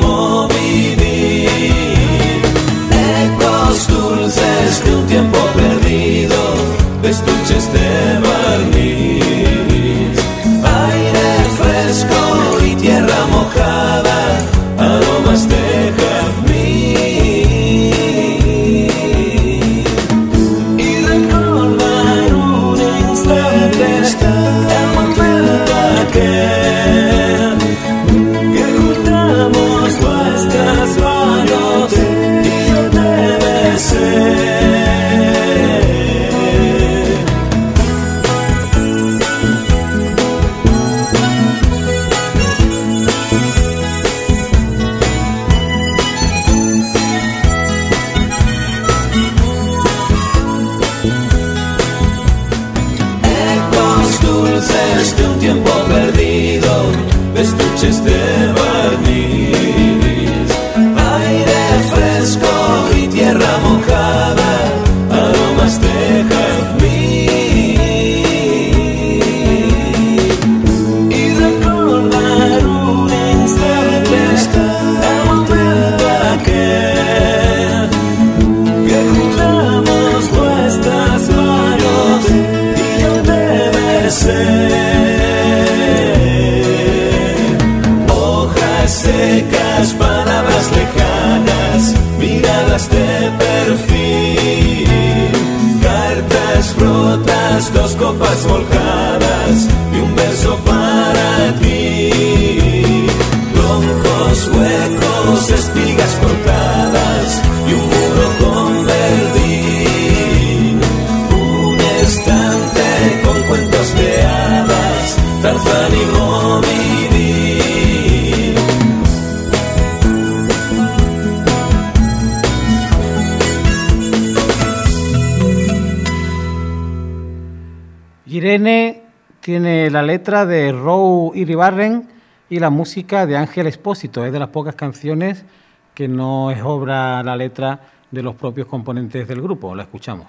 letra 130.10 130.48
de 130.48 130.72
Row 130.72 131.34
Iribarren 131.36 132.08
y 132.50 132.58
la 132.58 132.72
música 132.72 133.28
de 133.28 133.38
Ángel 133.38 133.68
Espósito. 133.68 134.26
Es 134.26 134.34
de 134.34 134.40
las 134.40 134.50
pocas 134.50 134.74
canciones 134.74 135.46
que 135.94 136.08
no 136.08 136.50
es 136.50 136.64
obra 136.64 137.22
la 137.22 137.36
letra 137.36 137.82
de 138.10 138.24
los 138.24 138.34
propios 138.34 138.66
componentes 138.66 139.28
del 139.28 139.40
grupo. 139.40 139.76
La 139.76 139.84
escuchamos. 139.84 140.26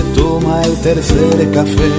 Se 0.00 0.20
toma 0.20 0.62
el 0.62 0.74
tercer 0.76 1.50
café. 1.52 1.90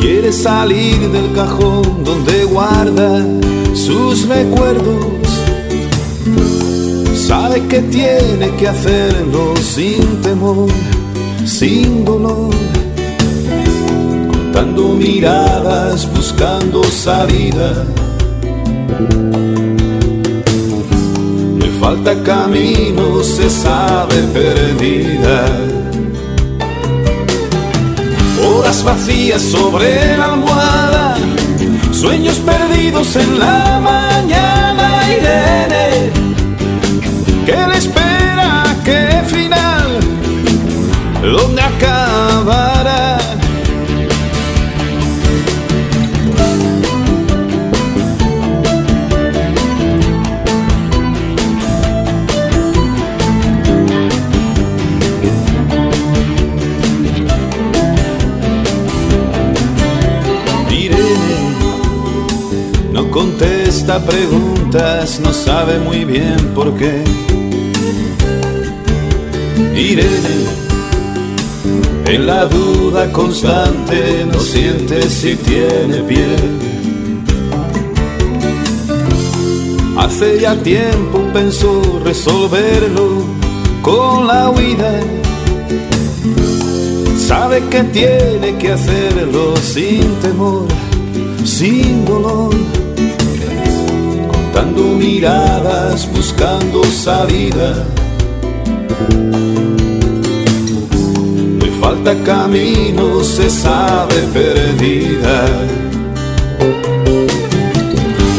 Quiere 0.00 0.32
salir 0.32 0.98
del 1.10 1.32
cajón 1.32 2.04
donde 2.04 2.44
guarda 2.44 3.24
sus 3.74 4.28
recuerdos 4.28 5.28
sabe 7.14 7.60
que 7.66 7.80
tiene 7.82 8.50
que 8.56 8.68
hacerlo 8.68 9.54
sin 9.56 10.22
temor, 10.22 10.70
sin 11.44 12.04
dolor, 12.04 12.50
contando 14.30 14.94
miradas, 14.94 16.08
buscando 16.14 16.82
salida. 16.84 17.84
Falta 21.80 22.12
camino, 22.24 23.22
se 23.22 23.48
sabe 23.48 24.16
perdida. 24.34 25.46
Horas 28.44 28.82
vacías 28.82 29.42
sobre 29.42 30.16
la 30.16 30.24
almohada, 30.24 31.16
sueños 31.92 32.38
perdidos 32.38 33.14
en 33.16 33.38
la 33.38 33.80
mañana, 33.80 35.02
Irene. 35.08 36.10
¿Qué 37.46 37.56
le 37.68 37.78
espera? 37.78 38.64
¿Qué 38.84 39.22
final? 39.26 40.00
¿Dónde 41.22 41.62
acabará? 41.62 42.77
Contesta 63.88 64.04
preguntas, 64.04 65.20
no 65.20 65.32
sabe 65.32 65.78
muy 65.78 66.04
bien 66.04 66.36
por 66.54 66.74
qué. 66.76 67.02
Irene, 69.74 70.44
en 72.06 72.26
la 72.26 72.44
duda 72.44 73.10
constante, 73.12 74.26
no 74.30 74.40
siente 74.40 75.08
si 75.08 75.36
tiene 75.36 76.02
piel. 76.06 76.58
Hace 79.96 80.40
ya 80.40 80.54
tiempo 80.56 81.20
pensó 81.32 82.00
resolverlo 82.04 83.24
con 83.82 84.26
la 84.26 84.50
huida. 84.50 85.00
Sabe 87.16 87.62
que 87.70 87.84
tiene 87.84 88.56
que 88.58 88.72
hacerlo 88.72 89.56
sin 89.56 90.14
temor, 90.20 90.66
sin 91.44 92.04
dolor. 92.04 92.77
Contando 94.58 94.82
miradas, 94.96 96.08
buscando 96.12 96.82
salida. 96.82 97.86
Me 101.60 101.70
falta 101.80 102.12
camino, 102.24 103.22
se 103.22 103.50
sabe 103.50 104.16
perdida. 104.32 105.46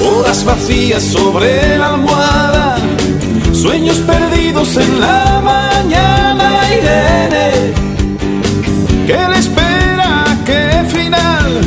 Horas 0.03 0.43
vacías 0.43 1.03
sobre 1.03 1.77
la 1.77 1.93
almohada, 1.93 2.75
sueños 3.53 3.99
perdidos 3.99 4.75
en 4.75 4.99
la 4.99 5.41
mañana, 5.41 6.60
Irene. 6.69 7.73
¿Qué 9.08 9.19
le 9.29 9.38
espera? 9.38 10.25
¿Qué 10.45 10.84
final? 10.89 11.62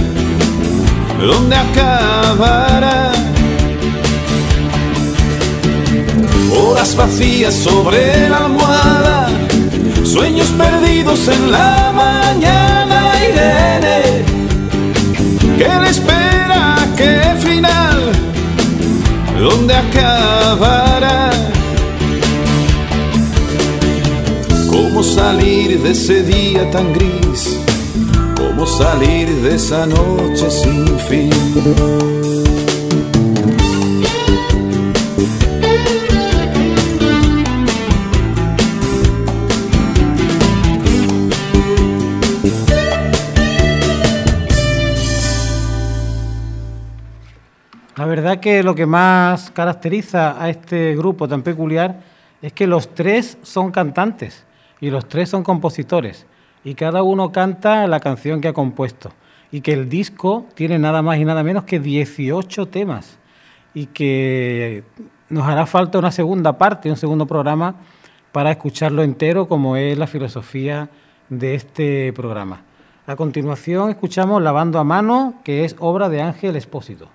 ¿Dónde 1.18 1.56
acabará? 1.56 3.11
Horas 6.54 6.94
vacías 6.96 7.54
sobre 7.54 8.28
la 8.28 8.38
almohada, 8.38 9.28
sueños 10.04 10.48
perdidos 10.50 11.28
en 11.28 11.50
la 11.50 11.92
mañana, 11.94 13.12
Irene. 13.28 14.24
¿Qué 15.56 15.68
le 15.80 15.88
espera? 15.88 16.76
¿Qué 16.96 17.34
final? 17.38 18.12
¿Dónde 19.38 19.74
acabará? 19.74 21.30
¿Cómo 24.70 25.02
salir 25.02 25.80
de 25.82 25.90
ese 25.92 26.22
día 26.22 26.70
tan 26.70 26.92
gris? 26.92 27.58
¿Cómo 28.36 28.66
salir 28.66 29.28
de 29.42 29.54
esa 29.56 29.86
noche 29.86 30.50
sin 30.50 30.98
fin? 31.08 32.41
Que 48.42 48.62
lo 48.62 48.74
que 48.74 48.84
más 48.84 49.50
caracteriza 49.52 50.42
a 50.42 50.50
este 50.50 50.94
grupo 50.94 51.26
tan 51.26 51.40
peculiar 51.40 52.00
es 52.42 52.52
que 52.52 52.66
los 52.66 52.94
tres 52.94 53.38
son 53.40 53.70
cantantes 53.70 54.44
y 54.80 54.90
los 54.90 55.08
tres 55.08 55.30
son 55.30 55.42
compositores 55.42 56.26
y 56.64 56.74
cada 56.74 57.02
uno 57.02 57.32
canta 57.32 57.86
la 57.86 58.00
canción 58.00 58.42
que 58.42 58.48
ha 58.48 58.52
compuesto 58.52 59.12
y 59.50 59.62
que 59.62 59.72
el 59.72 59.88
disco 59.88 60.46
tiene 60.54 60.78
nada 60.78 61.00
más 61.00 61.18
y 61.18 61.24
nada 61.24 61.42
menos 61.42 61.64
que 61.64 61.80
18 61.80 62.66
temas 62.66 63.18
y 63.72 63.86
que 63.86 64.84
nos 65.30 65.46
hará 65.46 65.64
falta 65.64 65.98
una 65.98 66.10
segunda 66.10 66.58
parte, 66.58 66.90
un 66.90 66.96
segundo 66.96 67.26
programa 67.26 67.76
para 68.32 68.50
escucharlo 68.50 69.02
entero 69.02 69.48
como 69.48 69.76
es 69.76 69.96
la 69.96 70.06
filosofía 70.06 70.90
de 71.28 71.54
este 71.54 72.12
programa. 72.12 72.62
A 73.06 73.16
continuación 73.16 73.90
escuchamos 73.90 74.42
Lavando 74.42 74.78
a 74.78 74.84
mano, 74.84 75.34
que 75.44 75.64
es 75.64 75.76
obra 75.78 76.08
de 76.08 76.22
Ángel 76.22 76.56
Espósito. 76.56 77.08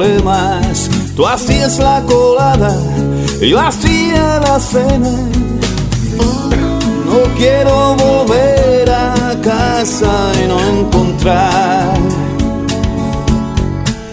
Problemas. 0.00 0.88
Tú 1.14 1.26
hacías 1.26 1.78
la 1.78 2.02
colada 2.06 2.74
y 3.40 3.50
yo 3.50 3.60
hacía 3.60 4.40
la 4.40 4.58
cena. 4.58 5.10
No 7.06 7.34
quiero 7.36 7.94
volver 7.96 8.88
a 8.88 9.34
casa 9.42 10.10
y 10.42 10.48
no 10.48 10.58
encontrar 10.60 11.98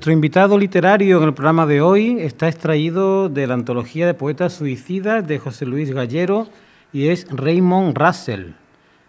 Nuestro 0.00 0.14
invitado 0.14 0.56
literario 0.56 1.18
en 1.18 1.24
el 1.24 1.34
programa 1.34 1.66
de 1.66 1.82
hoy 1.82 2.20
está 2.20 2.48
extraído 2.48 3.28
de 3.28 3.46
la 3.46 3.52
antología 3.52 4.06
de 4.06 4.14
poetas 4.14 4.54
suicidas 4.54 5.28
de 5.28 5.38
José 5.38 5.66
Luis 5.66 5.90
Gallero 5.90 6.48
y 6.90 7.08
es 7.08 7.26
Raymond 7.30 7.98
Russell. 7.98 8.52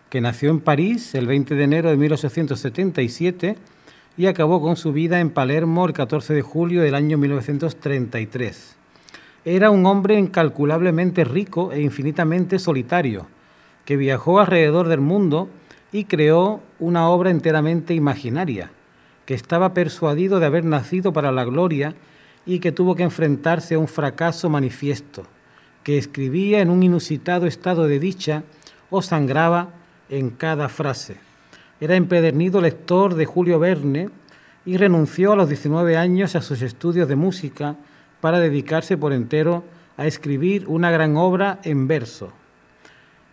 que 0.10 0.20
nació 0.20 0.50
en 0.50 0.60
París 0.60 1.16
el 1.16 1.28
20 1.28 1.56
de 1.56 1.64
enero 1.64 1.90
de 1.92 1.96
1877 1.96 3.56
y 4.18 4.26
acabó 4.26 4.62
con 4.62 4.76
su 4.76 4.92
vida 4.92 5.22
en 5.22 5.30
Palermo 5.30 5.86
el 5.86 5.94
14 5.94 6.34
de 6.34 6.42
julio 6.42 6.82
del 6.82 6.96
año 6.96 7.18
1933. 7.18 8.76
Era 9.46 9.70
un 9.70 9.86
hombre 9.86 10.20
incalculablemente 10.20 11.24
rico 11.24 11.72
e 11.72 11.80
infinitamente 11.80 12.60
solitario, 12.60 13.28
que 13.86 13.96
viajó 13.96 14.42
alrededor 14.42 14.90
del 14.90 15.00
mundo 15.00 15.48
y 15.94 16.04
creó 16.04 16.60
una 16.80 17.08
obra 17.08 17.30
enteramente 17.30 17.94
imaginaria, 17.94 18.72
que 19.26 19.34
estaba 19.34 19.74
persuadido 19.74 20.40
de 20.40 20.46
haber 20.46 20.66
nacido 20.66 21.14
para 21.14 21.32
la 21.32 21.46
gloria 21.46 21.96
y 22.46 22.60
que 22.60 22.72
tuvo 22.72 22.96
que 22.96 23.04
enfrentarse 23.04 23.76
a 23.76 23.80
un 23.80 23.88
fracaso 23.88 24.50
manifiesto, 24.50 25.24
que 25.84 25.98
escribía 25.98 26.62
en 26.62 26.70
un 26.70 26.84
inusitado 26.84 27.48
estado 27.48 27.88
de 27.88 28.00
dicha 28.00 28.44
o 28.90 29.02
sangraba 29.02 29.70
en 30.10 30.30
cada 30.30 30.70
frase. 30.70 31.18
Era 31.80 31.96
empedernido 31.96 32.62
lector 32.62 33.16
de 33.16 33.26
Julio 33.26 33.60
Verne 33.60 34.10
y 34.66 34.78
renunció 34.78 35.34
a 35.34 35.36
los 35.36 35.50
19 35.50 35.98
años 35.98 36.36
a 36.36 36.42
sus 36.42 36.62
estudios 36.62 37.08
de 37.08 37.16
música 37.16 37.76
para 38.20 38.40
dedicarse 38.40 38.98
por 38.98 39.14
entero 39.14 39.64
a 39.98 40.06
escribir 40.06 40.68
una 40.68 40.92
gran 40.92 41.18
obra 41.18 41.60
en 41.64 41.88
verso. 41.88 42.32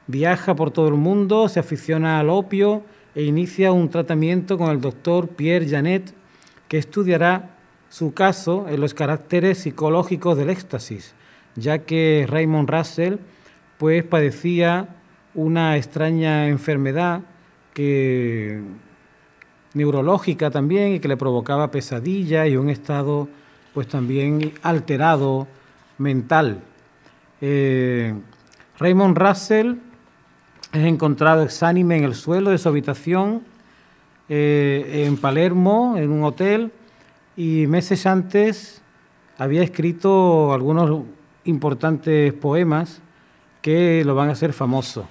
Viaja 0.07 0.55
por 0.55 0.71
todo 0.71 0.89
el 0.89 0.95
mundo, 0.95 1.49
se 1.49 1.61
aficiona 1.61 2.19
al 2.19 2.31
opio 2.31 2.83
e 3.15 3.23
inicia 3.25 3.73
un 3.73 3.89
tratamiento 3.89 4.59
con 4.59 4.71
el 4.71 4.81
doctor 4.81 5.29
Pierre 5.29 5.69
Janet, 5.69 6.13
que 6.69 6.79
estudiará 6.79 7.57
su 7.89 8.13
caso 8.13 8.67
en 8.69 8.81
los 8.81 8.95
caracteres 8.95 9.59
psicológicos 9.59 10.37
del 10.37 10.51
éxtasis, 10.51 11.15
ya 11.57 11.81
que 11.81 12.27
Raymond 12.29 12.69
Russell 12.69 13.17
pues 13.79 14.05
padecía 14.05 14.97
una 15.35 15.77
extraña 15.77 16.49
enfermedad 16.49 17.23
que 17.73 18.61
neurológica 19.75 20.51
también 20.51 20.95
y 20.95 21.01
que 21.01 21.09
le 21.09 21.17
provocaba 21.17 21.71
pesadilla 21.71 22.47
y 22.47 22.57
un 22.57 22.69
estado 22.71 23.29
pues 23.73 23.87
también 23.89 24.53
alterado 24.63 25.47
mental. 25.99 26.61
Eh, 27.41 28.15
Raymond 28.79 29.17
Russell 29.17 29.75
es 30.73 30.85
encontrado 30.85 31.43
exánime 31.43 31.97
en 31.97 32.05
el 32.05 32.15
suelo 32.15 32.51
de 32.51 32.59
su 32.59 32.69
habitación 32.69 33.43
eh, 34.29 35.05
en 35.07 35.17
Palermo, 35.17 35.95
en 35.97 36.11
un 36.11 36.25
hotel, 36.25 36.73
y 37.37 37.67
meses 37.67 38.05
antes 38.05 38.83
había 39.39 39.63
escrito 39.63 40.53
algunos 40.53 41.05
importantes 41.45 42.35
poemas 42.35 43.01
que 43.63 44.05
lo 44.05 44.15
van 44.15 44.29
a 44.29 44.33
hacer 44.33 44.53
famoso. 44.53 45.09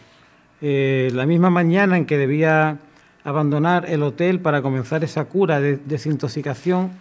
Eh, 0.61 1.09
la 1.13 1.25
misma 1.25 1.49
mañana 1.49 1.97
en 1.97 2.05
que 2.05 2.17
debía 2.17 2.79
abandonar 3.23 3.89
el 3.89 4.03
hotel 4.03 4.39
para 4.39 4.61
comenzar 4.61 5.03
esa 5.03 5.25
cura 5.25 5.59
de 5.59 5.77
desintoxicación 5.77 6.91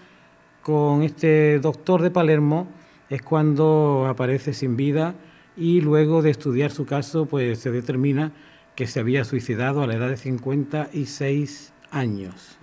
con 0.62 1.02
este 1.02 1.58
doctor 1.60 2.02
de 2.02 2.10
Palermo, 2.10 2.68
es 3.10 3.22
cuando 3.22 4.06
aparece 4.08 4.52
sin 4.52 4.76
vida 4.76 5.14
y 5.56 5.80
luego 5.80 6.22
de 6.22 6.30
estudiar 6.30 6.70
su 6.70 6.86
caso, 6.86 7.26
pues 7.26 7.60
se 7.60 7.70
determina 7.70 8.32
que 8.76 8.86
se 8.86 9.00
había 9.00 9.24
suicidado 9.24 9.82
a 9.82 9.86
la 9.86 9.94
edad 9.94 10.08
de 10.08 10.18
56 10.18 11.72
años. 11.90 12.58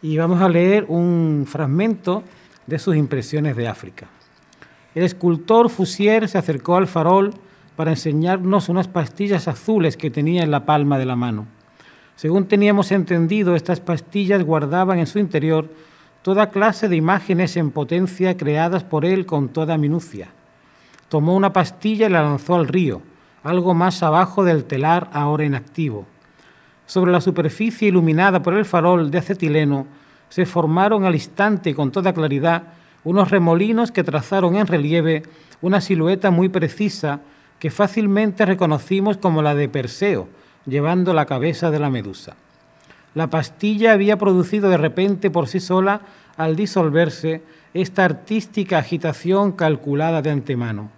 Y 0.00 0.16
vamos 0.16 0.40
a 0.40 0.48
leer 0.48 0.86
un 0.88 1.44
fragmento 1.46 2.22
de 2.66 2.78
sus 2.78 2.96
impresiones 2.96 3.56
de 3.56 3.68
África. 3.68 4.08
El 4.94 5.02
escultor 5.02 5.68
Fusier 5.68 6.28
se 6.28 6.38
acercó 6.38 6.76
al 6.76 6.86
farol 6.86 7.34
para 7.76 7.90
enseñarnos 7.90 8.68
unas 8.68 8.88
pastillas 8.88 9.48
azules 9.48 9.96
que 9.96 10.10
tenía 10.10 10.42
en 10.42 10.50
la 10.50 10.64
palma 10.64 10.98
de 10.98 11.06
la 11.06 11.16
mano. 11.16 11.46
Según 12.14 12.46
teníamos 12.46 12.92
entendido, 12.92 13.56
estas 13.56 13.80
pastillas 13.80 14.44
guardaban 14.44 14.98
en 14.98 15.06
su 15.06 15.18
interior 15.18 15.70
toda 16.22 16.50
clase 16.50 16.88
de 16.88 16.96
imágenes 16.96 17.56
en 17.56 17.72
potencia 17.72 18.36
creadas 18.36 18.84
por 18.84 19.04
él 19.04 19.26
con 19.26 19.48
toda 19.48 19.76
minucia. 19.76 20.28
Tomó 21.08 21.34
una 21.34 21.52
pastilla 21.52 22.06
y 22.06 22.10
la 22.10 22.22
lanzó 22.22 22.54
al 22.54 22.68
río, 22.68 23.02
algo 23.42 23.74
más 23.74 24.02
abajo 24.02 24.44
del 24.44 24.64
telar 24.64 25.10
ahora 25.12 25.44
inactivo. 25.44 26.06
Sobre 26.86 27.12
la 27.12 27.20
superficie 27.20 27.88
iluminada 27.88 28.42
por 28.42 28.54
el 28.54 28.64
farol 28.64 29.10
de 29.10 29.18
acetileno 29.18 29.86
se 30.28 30.46
formaron 30.46 31.04
al 31.04 31.14
instante 31.14 31.70
y 31.70 31.74
con 31.74 31.90
toda 31.90 32.12
claridad 32.12 32.64
unos 33.04 33.30
remolinos 33.30 33.90
que 33.90 34.04
trazaron 34.04 34.56
en 34.56 34.66
relieve 34.66 35.22
una 35.60 35.80
silueta 35.80 36.30
muy 36.30 36.48
precisa 36.48 37.20
que 37.58 37.70
fácilmente 37.70 38.44
reconocimos 38.46 39.16
como 39.16 39.42
la 39.42 39.54
de 39.54 39.68
Perseo, 39.68 40.28
llevando 40.66 41.12
la 41.12 41.26
cabeza 41.26 41.70
de 41.70 41.78
la 41.78 41.90
medusa. 41.90 42.36
La 43.14 43.28
pastilla 43.28 43.92
había 43.92 44.18
producido 44.18 44.70
de 44.70 44.78
repente 44.78 45.30
por 45.30 45.48
sí 45.48 45.60
sola, 45.60 46.00
al 46.36 46.56
disolverse, 46.56 47.42
esta 47.74 48.04
artística 48.04 48.78
agitación 48.78 49.52
calculada 49.52 50.22
de 50.22 50.30
antemano. 50.30 50.90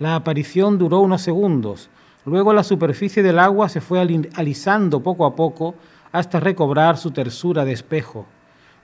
La 0.00 0.14
aparición 0.14 0.78
duró 0.78 1.00
unos 1.00 1.20
segundos, 1.20 1.90
luego 2.24 2.54
la 2.54 2.64
superficie 2.64 3.22
del 3.22 3.38
agua 3.38 3.68
se 3.68 3.82
fue 3.82 4.00
alisando 4.00 5.00
poco 5.00 5.26
a 5.26 5.36
poco 5.36 5.74
hasta 6.10 6.40
recobrar 6.40 6.96
su 6.96 7.10
tersura 7.10 7.66
de 7.66 7.72
espejo. 7.72 8.24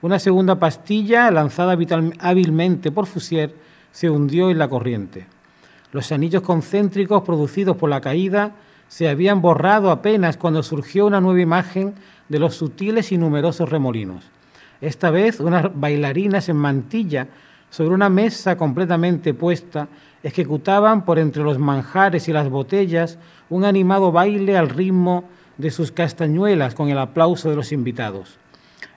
Una 0.03 0.19
segunda 0.19 0.59
pastilla, 0.59 1.31
lanzada 1.31 1.75
hábilmente 2.19 2.91
por 2.91 3.07
Fusier, 3.07 3.55
se 3.91 4.11
hundió 4.11 4.51
en 4.51 4.59
la 4.59 4.67
corriente. 4.67 5.25
Los 5.91 6.11
anillos 6.11 6.43
concéntricos 6.43 7.23
producidos 7.23 7.75
por 7.77 7.89
la 7.89 7.99
caída 7.99 8.51
se 8.87 9.09
habían 9.09 9.41
borrado 9.41 9.89
apenas 9.89 10.37
cuando 10.37 10.61
surgió 10.61 11.07
una 11.07 11.19
nueva 11.19 11.41
imagen 11.41 11.95
de 12.29 12.37
los 12.37 12.53
sutiles 12.53 13.11
y 13.11 13.17
numerosos 13.17 13.69
remolinos. 13.69 14.23
Esta 14.81 15.09
vez 15.09 15.39
unas 15.39 15.71
bailarinas 15.73 16.47
en 16.47 16.57
mantilla 16.57 17.27
sobre 17.69 17.93
una 17.93 18.09
mesa 18.09 18.57
completamente 18.57 19.33
puesta 19.33 19.87
ejecutaban 20.23 21.05
por 21.05 21.19
entre 21.19 21.43
los 21.43 21.59
manjares 21.59 22.27
y 22.27 22.33
las 22.33 22.49
botellas 22.49 23.17
un 23.49 23.65
animado 23.65 24.11
baile 24.11 24.57
al 24.57 24.69
ritmo 24.69 25.25
de 25.57 25.71
sus 25.71 25.91
castañuelas 25.91 26.75
con 26.75 26.89
el 26.89 26.97
aplauso 26.97 27.49
de 27.49 27.55
los 27.55 27.71
invitados. 27.71 28.37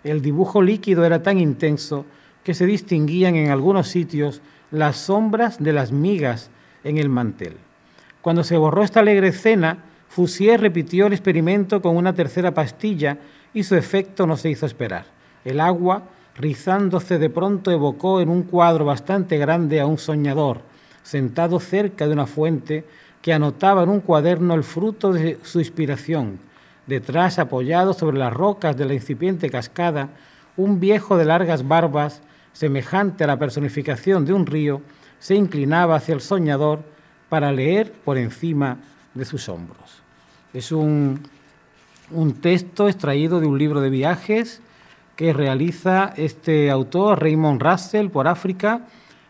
El 0.05 0.23
dibujo 0.23 0.63
líquido 0.63 1.05
era 1.05 1.23
tan 1.23 1.39
intenso 1.39 2.07
que 2.45 2.55
se 2.55 2.67
distinguían 2.67 3.37
en 3.37 3.51
algunos 3.51 3.89
sitios 3.89 4.41
las 4.71 4.97
sombras 4.97 5.63
de 5.63 5.73
las 5.73 5.93
migas 5.93 6.51
en 6.85 6.99
el 6.99 7.09
mantel. 7.09 7.57
Cuando 8.21 8.45
se 8.45 8.57
borró 8.57 8.83
esta 8.83 9.01
alegre 9.01 9.29
escena, 9.29 9.85
Foussier 10.09 10.61
repitió 10.61 11.07
el 11.07 11.13
experimento 11.13 11.81
con 11.81 11.97
una 11.97 12.15
tercera 12.15 12.53
pastilla 12.53 13.19
y 13.55 13.63
su 13.63 13.77
efecto 13.77 14.27
no 14.27 14.37
se 14.37 14.51
hizo 14.51 14.67
esperar. 14.67 15.07
El 15.45 15.61
agua, 15.61 16.03
rizándose 16.37 17.19
de 17.19 17.31
pronto, 17.31 17.71
evocó 17.71 18.21
en 18.21 18.29
un 18.29 18.43
cuadro 18.43 18.85
bastante 18.85 19.39
grande 19.39 19.81
a 19.81 19.87
un 19.87 19.99
soñador, 19.99 20.63
sentado 21.03 21.61
cerca 21.61 22.07
de 22.07 22.13
una 22.13 22.27
fuente 22.27 22.85
que 23.23 23.33
anotaba 23.33 23.83
en 23.83 23.91
un 23.91 24.01
cuaderno 24.01 24.55
el 24.55 24.65
fruto 24.65 25.13
de 25.13 25.39
su 25.43 25.59
inspiración. 25.59 26.39
Detrás, 26.87 27.39
apoyado 27.39 27.93
sobre 27.93 28.19
las 28.19 28.33
rocas 28.33 28.77
de 28.77 28.87
la 28.87 28.95
incipiente 28.95 29.51
cascada, 29.51 30.09
un 30.57 30.81
viejo 30.81 31.17
de 31.17 31.25
largas 31.25 31.67
barbas, 31.67 32.23
semejante 32.53 33.25
a 33.25 33.27
la 33.27 33.39
personificación 33.39 34.25
de 34.25 34.33
un 34.33 34.47
río, 34.47 34.83
se 35.19 35.35
inclinaba 35.35 35.97
hacia 35.97 36.15
el 36.15 36.21
soñador 36.21 36.83
para 37.29 37.53
leer 37.53 37.93
por 37.93 38.19
encima 38.19 38.79
de 39.15 39.25
sus 39.25 39.49
hombros. 39.49 40.03
Es 40.53 40.73
un, 40.73 41.21
un 42.11 42.33
texto 42.35 42.89
extraído 42.89 43.41
de 43.41 43.47
un 43.47 43.59
libro 43.59 43.81
de 43.81 43.91
viajes 43.91 44.61
que 45.21 45.35
realiza 45.35 46.15
este 46.17 46.71
autor, 46.71 47.21
Raymond 47.21 47.61
Russell, 47.61 48.09
por 48.09 48.27
África, 48.27 48.87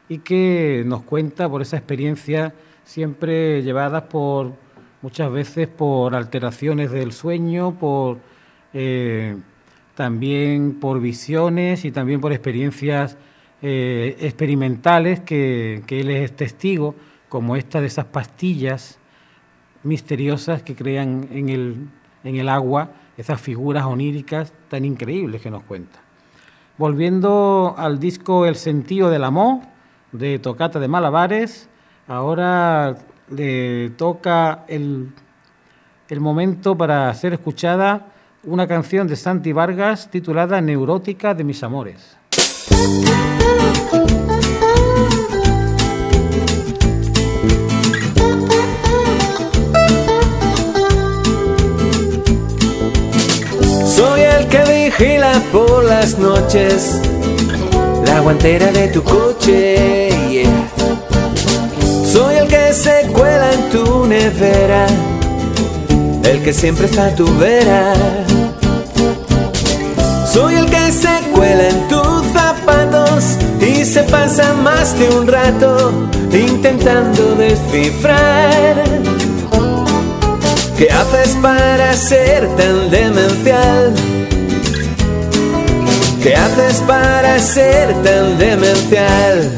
y 0.09 0.19
que 0.19 0.85
nos 0.87 1.03
cuenta 1.03 1.49
por 1.49 1.63
esa 1.63 1.79
experiencia 1.79 2.55
siempre 2.85 3.61
llevadas 3.65 4.05
por 4.05 4.53
muchas 5.03 5.33
veces 5.33 5.67
por 5.67 6.15
alteraciones 6.15 6.93
del 6.93 7.11
sueño, 7.11 7.75
por 7.77 8.19
eh, 8.73 9.37
también 9.97 10.79
por 10.79 11.01
visiones 11.01 11.85
y 11.85 11.91
también 11.91 12.21
por 12.21 12.33
experiencias 12.33 13.17
eh, 13.61 14.17
experimentales 14.21 15.19
que, 15.19 15.83
que, 15.89 16.03
él 16.03 16.11
es 16.11 16.37
testigo, 16.37 16.95
como 17.29 17.57
esta 17.57 17.81
de 17.81 17.89
esas 17.89 18.05
pastillas 18.05 19.01
misteriosas 19.83 20.63
que 20.63 20.77
crean 20.77 21.27
en 21.33 21.49
el, 21.49 21.89
en 22.23 22.37
el 22.37 22.49
agua 22.49 22.93
esas 23.21 23.39
figuras 23.39 23.85
oníricas 23.85 24.53
tan 24.69 24.85
increíbles 24.87 25.43
que 25.43 25.51
nos 25.51 25.63
cuenta. 25.65 25.99
Volviendo 26.79 27.75
al 27.77 28.01
disco 28.01 28.47
El 28.47 28.57
sentido 28.57 29.11
del 29.11 29.25
amor, 29.25 29.61
de 30.13 30.39
Tocata 30.39 30.81
de 30.81 30.89
Malabares, 30.89 31.69
ahora 32.09 32.97
le 33.29 33.91
toca 33.91 34.65
el, 34.69 35.13
el 36.09 36.21
momento 36.21 36.77
para 36.77 37.13
ser 37.13 37.35
escuchada 37.35 38.07
una 38.45 38.67
canción 38.67 39.07
de 39.07 39.17
Santi 39.17 39.53
Vargas 39.53 40.11
titulada 40.11 40.63
Neurótica 40.63 41.35
de 41.35 41.45
mis 41.45 41.63
amores. 41.63 42.17
Vigila 54.91 55.33
por 55.53 55.85
las 55.85 56.19
noches, 56.19 57.01
la 58.05 58.21
guantera 58.21 58.73
de 58.73 58.89
tu 58.89 59.03
coche. 59.03 60.11
Soy 62.05 62.37
el 62.37 62.49
que 62.49 62.73
se 62.73 63.09
cuela 63.13 63.53
en 63.53 63.71
tu 63.71 64.07
nevera, 64.07 64.87
el 66.25 66.43
que 66.43 66.53
siempre 66.53 66.87
está 66.87 67.07
a 67.07 67.15
tu 67.15 67.27
vera. 67.39 67.95
Soy 70.33 70.55
el 70.55 70.67
que 70.67 70.93
se 70.93 71.31
cuela 71.35 71.69
en 71.69 71.89
tus 71.89 72.27
zapatos 72.33 73.37
y 73.61 73.85
se 73.85 74.03
pasa 74.05 74.55
más 74.55 74.99
de 74.99 75.09
un 75.11 75.27
rato 75.27 75.93
intentando 76.33 77.35
descifrar. 77.37 78.85
¿Qué 80.77 80.89
haces 80.91 81.37
para 81.43 81.93
ser 81.95 82.49
tan 82.57 82.91
demencial? 82.91 83.95
¿Qué 86.23 86.35
haces 86.35 86.83
para 86.87 87.39
ser 87.39 87.95
tan 88.03 88.37
demencial? 88.37 89.51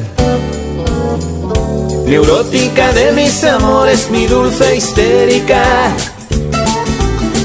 Neurótica 2.06 2.92
de 2.92 3.10
mis 3.12 3.42
amores, 3.42 4.08
mi 4.10 4.26
dulce 4.26 4.76
histérica. 4.76 5.64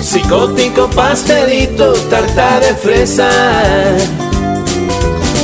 Psicótico 0.04 0.88
pastelito, 0.92 1.94
tarta 2.12 2.60
de 2.60 2.76
fresa. 2.76 3.30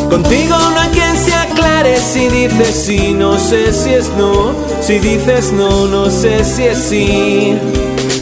Contigo 0.08 0.56
no 0.56 0.80
hay 0.80 0.90
quien 0.90 1.18
se 1.18 1.34
aclare 1.34 1.98
si 1.98 2.28
dices 2.28 2.84
sí, 2.86 3.14
no 3.14 3.40
sé 3.40 3.74
si 3.74 3.90
es 3.96 4.10
no. 4.10 4.54
Si 4.82 5.00
dices 5.00 5.52
no, 5.52 5.88
no 5.88 6.12
sé 6.12 6.46
si 6.46 6.64
es 6.66 6.78
sí. 6.78 7.58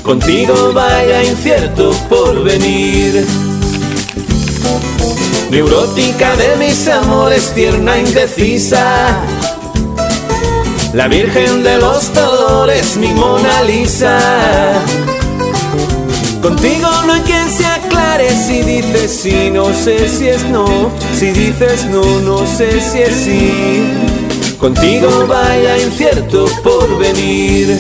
Contigo 0.02 0.72
vaya 0.74 1.24
incierto 1.24 1.92
por 2.10 2.42
venir. 2.42 3.51
Neurótica 5.52 6.34
de 6.38 6.56
mis 6.56 6.88
amores, 6.88 7.54
tierna 7.54 7.98
indecisa. 7.98 9.22
La 10.94 11.10
Virgen 11.10 11.62
de 11.62 11.78
los 11.78 12.14
Dolores, 12.14 12.96
mi 12.96 13.10
Mona 13.10 13.62
Lisa. 13.64 14.18
Contigo 16.42 16.88
no 17.06 17.12
hay 17.12 17.22
quien 17.24 17.50
se 17.50 17.66
aclare 17.66 18.30
si 18.30 18.62
dices 18.62 19.12
sí, 19.12 19.52
no 19.52 19.74
sé 19.74 20.08
si 20.08 20.30
es 20.30 20.46
no. 20.46 20.90
Si 21.20 21.32
dices 21.32 21.86
no, 21.88 22.02
no 22.22 22.48
sé 22.48 22.80
si 22.80 23.02
es 23.02 23.14
sí. 23.14 23.84
Contigo 24.58 25.28
vaya 25.28 25.78
incierto 25.80 26.46
por 26.64 26.98
venir. 26.98 27.78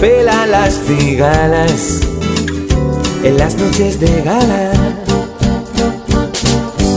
Pela 0.00 0.46
las 0.46 0.74
cigalas 0.86 2.00
en 3.22 3.36
las 3.36 3.54
noches 3.56 4.00
de 4.00 4.22
gala. 4.22 4.72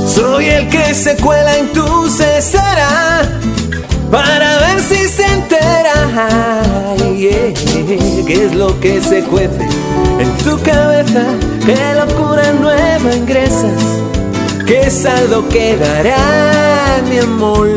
Soy 0.07 0.45
el 0.45 0.69
que 0.69 0.93
se 0.93 1.17
cuela 1.17 1.57
en 1.57 1.73
tu 1.73 2.09
cesera 2.09 3.23
para 4.09 4.57
ver 4.59 4.81
si 4.81 5.07
se 5.09 5.25
entera. 5.25 6.63
Yeah, 7.17 7.53
¿Qué 8.25 8.45
es 8.45 8.55
lo 8.55 8.79
que 8.79 9.01
se 9.01 9.21
cuece 9.23 9.67
en 10.19 10.37
tu 10.37 10.57
cabeza? 10.61 11.23
¿Qué 11.65 11.77
locura 11.99 12.53
nueva 12.53 13.15
ingresas? 13.15 13.83
¿Qué 14.65 14.89
saldo 14.89 15.47
quedará, 15.49 17.01
mi 17.09 17.19
amor? 17.19 17.69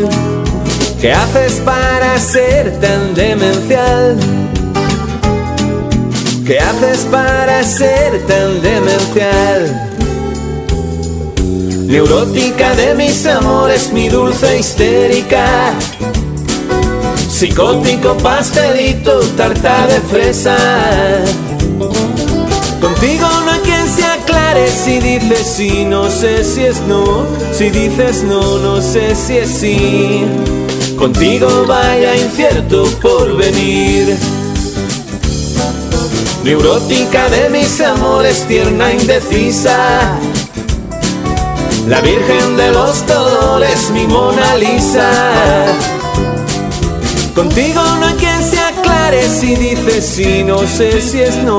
¿Qué 1.01 1.13
haces 1.13 1.61
para 1.65 2.19
ser 2.19 2.81
tan 2.81 3.15
demencial? 3.15 4.17
¿Qué 6.47 6.61
haces 6.61 7.05
para 7.11 7.65
ser 7.65 8.25
tan 8.29 8.63
demencial? 8.63 9.91
Neurótica 11.87 12.73
de 12.77 12.95
mis 12.95 13.27
amores, 13.27 13.93
mi 13.93 14.09
dulce 14.09 14.57
histérica. 14.57 15.75
Psicótico 17.29 18.17
pastelito, 18.19 19.19
tarta 19.37 19.89
de 19.89 20.01
fresa. 20.03 20.57
Contigo 22.81 23.27
no 23.45 23.51
hay 23.51 23.61
quien 23.65 23.89
se 23.89 24.05
aclare 24.05 24.69
si 24.69 25.01
dices 25.01 25.53
sí, 25.57 25.85
no 25.85 26.09
sé 26.09 26.45
si 26.45 26.63
es 26.63 26.81
no. 26.83 27.27
Si 27.53 27.71
dices 27.71 28.23
no, 28.23 28.59
no 28.59 28.81
sé 28.81 29.17
si 29.17 29.39
es 29.39 29.51
sí. 29.51 30.25
Contigo 30.97 31.65
vaya 31.67 32.15
incierto 32.15 32.85
por 33.03 33.37
venir. 33.37 34.17
Neurótica 36.47 37.29
de 37.29 37.51
mis 37.51 37.81
amores, 37.81 38.47
tierna 38.47 38.93
indecisa. 38.93 40.17
La 41.89 42.01
Virgen 42.01 42.57
de 42.57 42.71
los 42.71 43.05
Dolores, 43.05 43.91
mi 43.91 44.07
Mona 44.07 44.55
Lisa. 44.55 45.11
Contigo 47.35 47.83
no 47.99 48.07
hay 48.07 48.15
quien 48.15 48.45
se 48.45 48.61
aclare 48.61 49.29
si 49.29 49.57
dices 49.57 50.07
sí, 50.07 50.45
no 50.45 50.61
sé 50.69 51.01
si 51.01 51.21
es 51.21 51.37
no. 51.39 51.59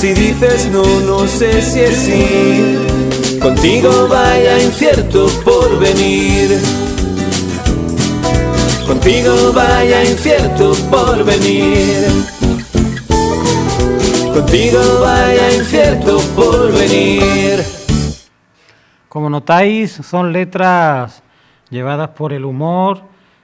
Si 0.00 0.12
dices 0.14 0.66
no, 0.66 0.82
no 0.82 1.28
sé 1.28 1.62
si 1.62 1.78
es 1.82 1.96
sí. 1.96 3.38
Contigo 3.40 4.08
vaya 4.08 4.60
incierto 4.60 5.28
por 5.44 5.78
venir. 5.78 6.60
Contigo 8.84 9.52
vaya 9.52 10.02
incierto 10.02 10.74
por 10.90 11.22
venir. 11.22 12.33
Contigo 14.34 14.80
vaya 15.00 15.54
incierto 15.54 16.18
por 16.34 16.72
venir. 16.72 17.62
Como 19.08 19.30
notáis, 19.30 19.92
son 19.92 20.32
letras 20.32 21.22
llevadas 21.70 22.08
por 22.10 22.32
el 22.32 22.44
humor, 22.44 23.02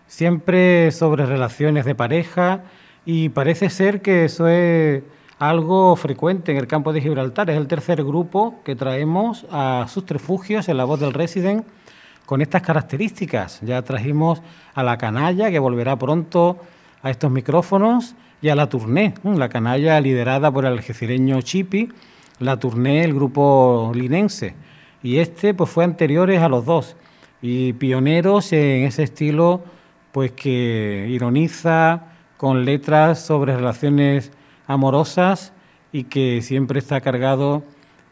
siempre 0.08 0.90
sobre 0.90 1.26
relaciones 1.26 1.84
de 1.84 1.94
pareja, 1.94 2.62
y 3.06 3.28
parece 3.28 3.70
ser 3.70 4.02
que 4.02 4.24
eso 4.24 4.48
es 4.48 5.04
algo 5.38 5.94
frecuente 5.94 6.50
en 6.50 6.58
el 6.58 6.66
campo 6.66 6.92
de 6.92 7.00
Gibraltar. 7.00 7.48
Es 7.50 7.56
el 7.56 7.68
tercer 7.68 8.02
grupo 8.02 8.60
que 8.64 8.74
traemos 8.74 9.46
a 9.52 9.86
sus 9.88 10.04
refugios 10.08 10.68
en 10.68 10.76
la 10.76 10.84
voz 10.84 10.98
del 10.98 11.12
Resident 11.12 11.64
con 12.26 12.42
estas 12.42 12.62
características. 12.62 13.60
Ya 13.62 13.80
trajimos 13.82 14.42
a 14.74 14.82
la 14.82 14.98
canalla, 14.98 15.52
que 15.52 15.60
volverá 15.60 15.94
pronto 15.96 16.58
a 17.00 17.10
estos 17.10 17.30
micrófonos, 17.30 18.16
y 18.42 18.48
a 18.48 18.54
la 18.54 18.68
tournée, 18.68 19.14
la 19.22 19.48
canalla 19.48 20.00
liderada 20.00 20.50
por 20.50 20.64
el 20.64 20.72
algecireño 20.72 21.40
Chipi, 21.42 21.90
la 22.38 22.58
tournée, 22.58 23.04
el 23.04 23.14
grupo 23.14 23.92
linense. 23.94 24.54
Y 25.02 25.18
este 25.18 25.54
pues 25.54 25.70
fue 25.70 25.84
anteriores 25.84 26.40
a 26.40 26.48
los 26.48 26.64
dos 26.64 26.96
y 27.42 27.72
pioneros 27.74 28.52
en 28.52 28.84
ese 28.84 29.02
estilo 29.02 29.62
pues 30.12 30.32
que 30.32 31.06
ironiza 31.08 32.06
con 32.36 32.64
letras 32.64 33.24
sobre 33.24 33.56
relaciones 33.56 34.32
amorosas 34.66 35.52
y 35.92 36.04
que 36.04 36.42
siempre 36.42 36.78
está 36.78 37.00
cargado 37.00 37.62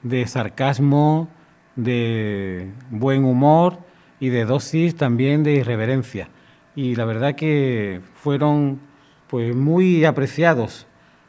de 0.03 0.27
sarcasmo, 0.27 1.29
de 1.77 2.71
buen 2.91 3.25
humor 3.25 3.79
y 4.21 4.29
de 4.29 4.45
dosis 4.45 4.97
también 4.97 5.43
de 5.43 5.55
irreverencia. 5.55 6.29
Y 6.75 6.95
la 6.95 7.05
verdad 7.05 7.35
que 7.35 8.01
fueron 8.15 8.81
pues 9.29 9.55
muy 9.55 10.05
apreciados 10.05 10.87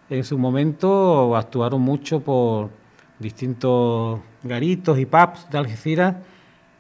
en 0.10 0.24
su 0.24 0.38
momento, 0.38 1.36
actuaron 1.36 1.82
mucho 1.82 2.22
por 2.22 2.70
distintos 3.20 4.20
garitos 4.43 4.97
y 4.97 5.06
pubs 5.06 5.50
de 5.52 5.58
Algeciras 5.58 6.16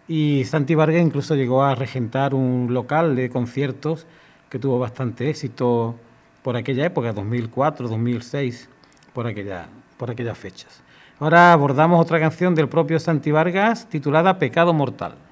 y 0.07 0.45
Santi 0.45 0.73
Vargas 0.73 1.01
incluso 1.01 1.35
llegó 1.35 1.63
a 1.63 1.75
regentar 1.75 2.33
un 2.33 2.69
local 2.71 3.15
de 3.15 3.29
conciertos 3.29 4.07
que 4.49 4.57
tuvo 4.57 4.79
bastante 4.79 5.29
éxito 5.29 5.95
por 6.41 6.55
aquella 6.55 6.85
época, 6.85 7.13
2004, 7.13 7.87
2006, 7.87 8.69
por, 9.13 9.27
aquella, 9.27 9.67
por 9.97 10.09
aquellas 10.09 10.37
fechas. 10.37 10.81
Ahora 11.19 11.53
abordamos 11.53 12.01
otra 12.01 12.19
canción 12.19 12.55
del 12.55 12.69
propio 12.69 12.99
Santi 12.99 13.31
Vargas 13.31 13.87
titulada 13.89 14.39
Pecado 14.39 14.73
Mortal. 14.73 15.28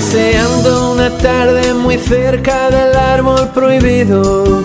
Paseando 0.00 0.92
una 0.92 1.10
tarde 1.18 1.74
muy 1.74 1.98
cerca 1.98 2.70
del 2.70 2.96
árbol 2.96 3.50
prohibido. 3.52 4.64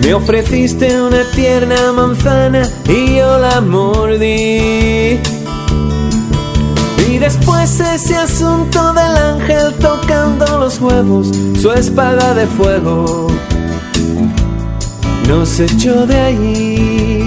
Me 0.00 0.14
ofreciste 0.14 1.02
una 1.02 1.24
tierna 1.34 1.92
manzana 1.92 2.70
y 2.88 3.16
yo 3.16 3.38
la 3.40 3.60
mordí. 3.60 5.18
Y 7.08 7.18
de 7.18 7.18
Después 7.18 7.80
ese 7.80 8.14
asunto 8.14 8.92
del 8.92 9.16
ángel 9.16 9.74
tocando 9.80 10.60
los 10.60 10.80
huevos, 10.80 11.26
su 11.60 11.72
espada 11.72 12.34
de 12.34 12.46
fuego 12.46 13.26
nos 15.26 15.58
echó 15.58 16.06
de 16.06 16.20
allí. 16.20 17.17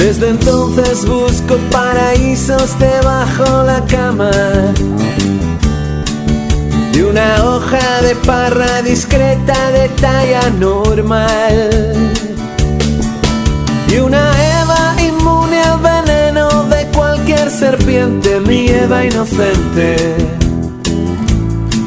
Desde 0.00 0.30
entonces 0.30 1.04
busco 1.06 1.56
paraísos 1.70 2.78
debajo 2.78 3.62
la 3.64 3.84
cama 3.86 4.30
y 6.94 7.00
una 7.02 7.44
hoja 7.44 8.00
de 8.00 8.14
parra 8.16 8.80
discreta 8.80 9.70
de 9.70 9.88
talla 10.00 10.48
normal 10.58 11.94
y 13.88 13.98
una 13.98 14.30
Eva 14.62 14.96
inmune 15.02 15.60
al 15.60 15.78
veneno 15.80 16.64
de 16.64 16.86
cualquier 16.96 17.50
serpiente, 17.50 18.40
mi 18.40 18.68
Eva 18.68 19.04
inocente. 19.04 19.96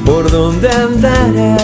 ¿Por 0.06 0.30
dónde 0.30 0.70
andará? 0.70 1.58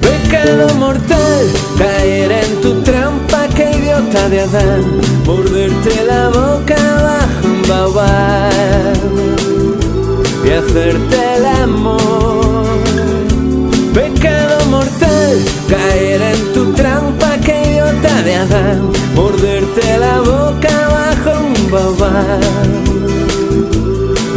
Pecado 0.00 0.74
mortal, 0.76 1.46
caer 1.78 2.30
en 2.30 2.60
tu 2.60 2.82
trampa, 2.82 3.31
de 4.10 4.40
Adán, 4.40 5.00
morderte 5.24 6.04
la 6.04 6.28
boca 6.28 6.76
bajo 6.76 7.46
un 7.46 7.62
baobab 7.68 8.94
y 10.44 10.50
hacerte 10.50 11.36
el 11.36 11.46
amor. 11.46 12.66
Pecado 13.94 14.66
mortal, 14.66 15.38
caer 15.68 16.20
en 16.20 16.52
tu 16.52 16.72
trampa, 16.72 17.38
que 17.38 17.62
idiota 17.70 18.22
de 18.22 18.34
Adán, 18.34 18.90
morderte 19.14 19.98
la 19.98 20.18
boca 20.20 20.88
bajo 20.98 21.40
un 21.40 21.70
baobab 21.70 22.40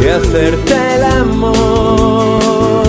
y 0.00 0.08
hacerte 0.08 0.74
el 0.94 1.04
amor. 1.04 2.85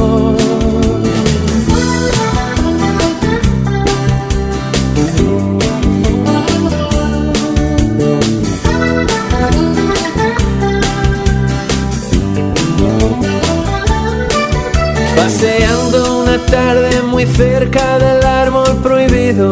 Muy 17.17 17.25
cerca 17.25 17.97
del 17.97 18.23
árbol 18.23 18.77
prohibido. 18.83 19.49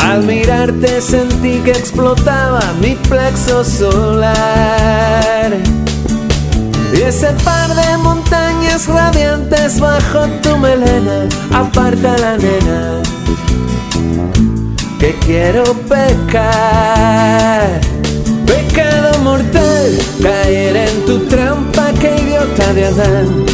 Al 0.00 0.22
mirarte 0.22 1.02
sentí 1.02 1.58
que 1.58 1.72
explotaba 1.72 2.62
mi 2.80 2.94
plexo 3.10 3.62
solar. 3.64 5.52
Y 6.94 7.02
ese 7.02 7.34
par 7.44 7.74
de 7.74 7.98
montañas 7.98 8.88
radiantes 8.88 9.78
bajo 9.78 10.26
tu 10.42 10.56
melena, 10.56 11.28
aparta 11.52 12.16
la 12.16 12.38
nena, 12.38 13.02
que 14.98 15.14
quiero 15.26 15.64
pecar. 15.86 17.78
Pecado 18.46 19.18
mortal, 19.18 19.98
caer 20.22 20.76
en 20.76 21.04
tu 21.04 21.18
trampa, 21.26 21.92
que 22.00 22.16
idiota 22.22 22.72
de 22.72 22.86
Adán, 22.86 23.53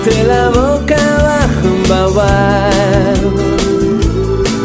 morderte 0.00 0.24
la 0.24 0.48
boca 0.48 0.96
bajo 1.22 1.68
un 1.68 1.82
baobab 1.88 3.20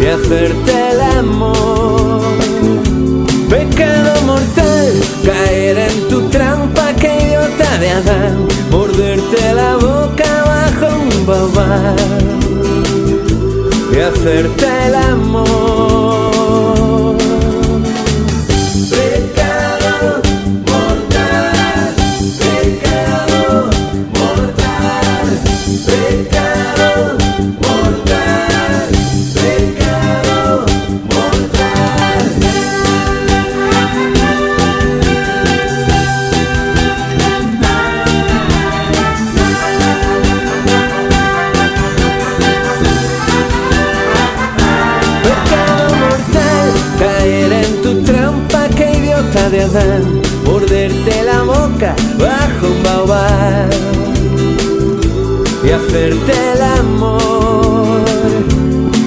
y 0.01 0.05
hacerte 0.05 0.91
el 0.91 1.01
amor. 1.01 2.21
Pecado 3.49 4.21
mortal, 4.25 4.93
caer 5.25 5.77
en 5.77 6.07
tu 6.07 6.21
trampa, 6.29 6.93
que 6.93 7.17
idiota 7.25 7.77
de 7.79 7.89
Adán, 7.89 8.47
morderte 8.71 9.53
la 9.53 9.75
boca 9.75 10.43
bajo 10.45 10.95
un 10.95 11.25
baobab 11.25 11.95
y 13.91 13.99
hacerte 13.99 14.67
el 14.87 14.95
amor. 14.95 16.24
Hacerte 55.95 56.33
el 56.53 56.61
amor. 56.61 58.03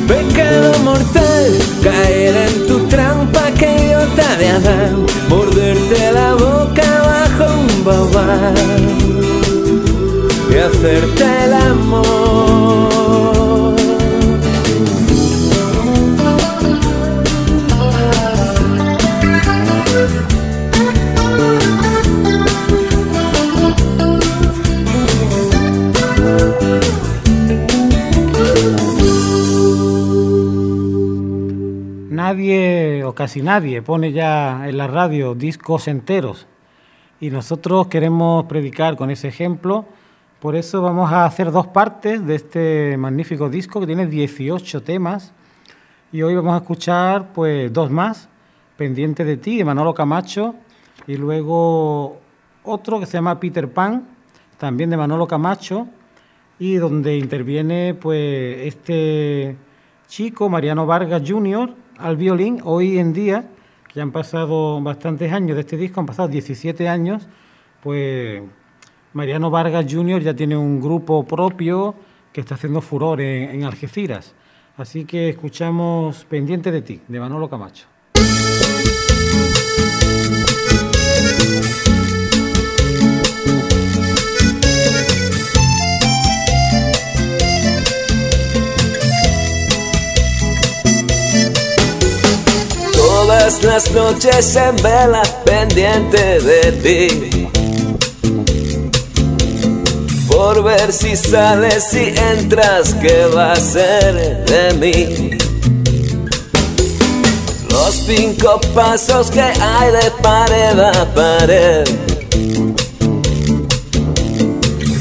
Pecado 0.06 0.72
mortal, 0.84 1.58
caer 1.82 2.34
en 2.48 2.66
tu 2.66 2.78
trampa, 2.86 3.50
que 3.58 3.70
idiota 3.76 4.36
de 4.36 4.48
Adán, 4.48 5.06
morderte 5.28 6.12
la 6.12 6.32
boca 6.32 6.88
bajo 7.10 7.60
un 7.60 7.84
baobab 7.84 8.54
y 10.50 10.56
hacerte 10.56 11.24
el 11.44 11.52
amor. 11.52 12.97
Casi 33.28 33.42
nadie 33.42 33.82
pone 33.82 34.10
ya 34.10 34.66
en 34.70 34.78
la 34.78 34.86
radio 34.86 35.34
discos 35.34 35.86
enteros 35.86 36.46
y 37.20 37.28
nosotros 37.28 37.88
queremos 37.88 38.46
predicar 38.46 38.96
con 38.96 39.10
ese 39.10 39.28
ejemplo. 39.28 39.84
Por 40.40 40.56
eso 40.56 40.80
vamos 40.80 41.12
a 41.12 41.26
hacer 41.26 41.52
dos 41.52 41.66
partes 41.66 42.26
de 42.26 42.36
este 42.36 42.96
magnífico 42.96 43.50
disco 43.50 43.80
que 43.80 43.86
tiene 43.86 44.06
18 44.06 44.82
temas 44.82 45.34
y 46.10 46.22
hoy 46.22 46.36
vamos 46.36 46.54
a 46.54 46.56
escuchar 46.62 47.34
pues 47.34 47.70
dos 47.70 47.90
más, 47.90 48.30
Pendiente 48.78 49.26
de 49.26 49.36
ti 49.36 49.58
de 49.58 49.64
Manolo 49.66 49.92
Camacho 49.92 50.54
y 51.06 51.18
luego 51.18 52.18
otro 52.64 52.98
que 52.98 53.04
se 53.04 53.18
llama 53.18 53.38
Peter 53.38 53.70
Pan, 53.70 54.08
también 54.56 54.88
de 54.88 54.96
Manolo 54.96 55.26
Camacho 55.26 55.86
y 56.58 56.76
donde 56.76 57.18
interviene 57.18 57.92
pues 57.92 58.56
este 58.60 59.54
chico 60.06 60.48
Mariano 60.48 60.86
Vargas 60.86 61.22
Jr. 61.26 61.87
al 61.98 62.16
violín 62.16 62.60
hoy 62.64 62.98
en 62.98 63.12
día, 63.12 63.44
que 63.92 64.00
han 64.00 64.12
pasado 64.12 64.80
bastantes 64.80 65.32
años 65.32 65.56
de 65.56 65.62
este 65.62 65.76
disco, 65.76 66.00
han 66.00 66.06
pasado 66.06 66.28
17 66.28 66.88
años, 66.88 67.28
pues 67.82 68.42
Mariano 69.12 69.50
Vargas 69.50 69.86
Jr. 69.88 70.22
ya 70.22 70.34
tiene 70.34 70.56
un 70.56 70.80
grupo 70.80 71.24
propio 71.24 71.94
que 72.32 72.40
está 72.40 72.54
haciendo 72.54 72.80
furor 72.80 73.20
en 73.20 73.64
Algeciras. 73.64 74.34
Así 74.76 75.04
que 75.04 75.30
escuchamos 75.30 76.24
Pendiente 76.26 76.70
de 76.70 76.82
ti, 76.82 77.00
de 77.08 77.18
Manolo 77.18 77.50
Camacho. 77.50 77.86
Todas 93.48 93.64
las 93.64 93.90
noches 93.92 94.56
en 94.56 94.76
vela 94.76 95.22
pendiente 95.42 96.38
de 96.38 96.72
ti. 96.82 97.48
Por 100.28 100.62
ver 100.62 100.92
si 100.92 101.16
sales 101.16 101.94
y 101.94 102.12
entras, 102.34 102.92
¿qué 103.00 103.24
va 103.34 103.52
a 103.52 103.56
ser 103.56 104.44
de 104.44 104.74
mí? 104.74 105.30
Los 107.70 107.94
cinco 107.94 108.60
pasos 108.74 109.30
que 109.30 109.40
hay 109.40 109.92
de 109.92 110.10
pared 110.22 110.78
a 110.80 111.06
pared. 111.14 111.84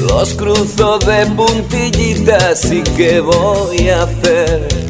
Los 0.08 0.32
cruzo 0.32 0.98
de 1.00 1.26
puntillitas 1.36 2.64
y 2.72 2.82
qué 2.96 3.20
voy 3.20 3.90
a 3.90 4.04
hacer. 4.04 4.87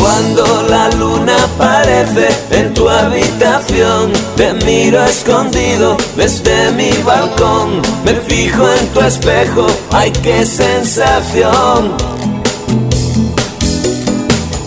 Cuando 0.00 0.62
la 0.70 0.88
luna 0.92 1.36
aparece 1.44 2.28
en 2.52 2.72
tu 2.72 2.88
habitación, 2.88 4.10
te 4.34 4.54
miro 4.64 5.04
escondido 5.04 5.98
desde 6.16 6.72
mi 6.72 6.90
balcón. 7.02 7.82
Me 8.02 8.14
fijo 8.14 8.66
en 8.80 8.86
tu 8.94 9.00
espejo, 9.00 9.66
ay 9.92 10.10
qué 10.22 10.46
sensación. 10.46 11.92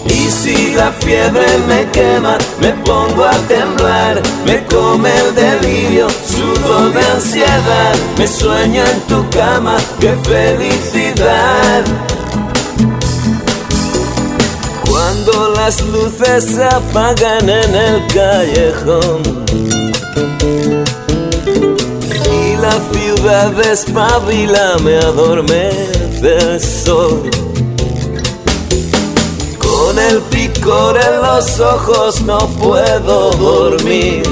Y 0.06 0.30
si 0.30 0.76
la 0.76 0.92
fiebre 0.92 1.48
me 1.68 1.90
quema, 1.90 2.38
me 2.62 2.70
pongo 2.86 3.26
a 3.26 3.36
temblar, 3.48 4.22
me 4.46 4.64
come 4.68 5.10
el 5.18 5.34
delirio, 5.34 6.08
sudo 6.28 6.92
de 6.92 7.04
ansiedad, 7.08 7.96
me 8.20 8.28
sueño 8.28 8.84
en 8.86 9.02
tu 9.08 9.28
cama, 9.32 9.78
qué 10.00 10.16
felicidad. 10.24 11.84
Cuando 15.14 15.50
las 15.50 15.80
luces 15.90 16.44
se 16.44 16.64
apagan 16.64 17.48
en 17.48 17.76
el 17.76 18.08
callejón 18.08 19.22
y 22.32 22.58
la 22.58 22.72
ciudad 22.92 23.52
despabila, 23.52 24.78
me 24.84 24.98
adormece 24.98 26.38
el 26.38 26.60
sol. 26.60 27.30
Con 29.60 30.00
el 30.00 30.20
picor 30.32 30.98
en 30.98 31.22
los 31.22 31.60
ojos 31.60 32.22
no 32.22 32.40
puedo 32.48 33.32
dormir. 33.34 34.24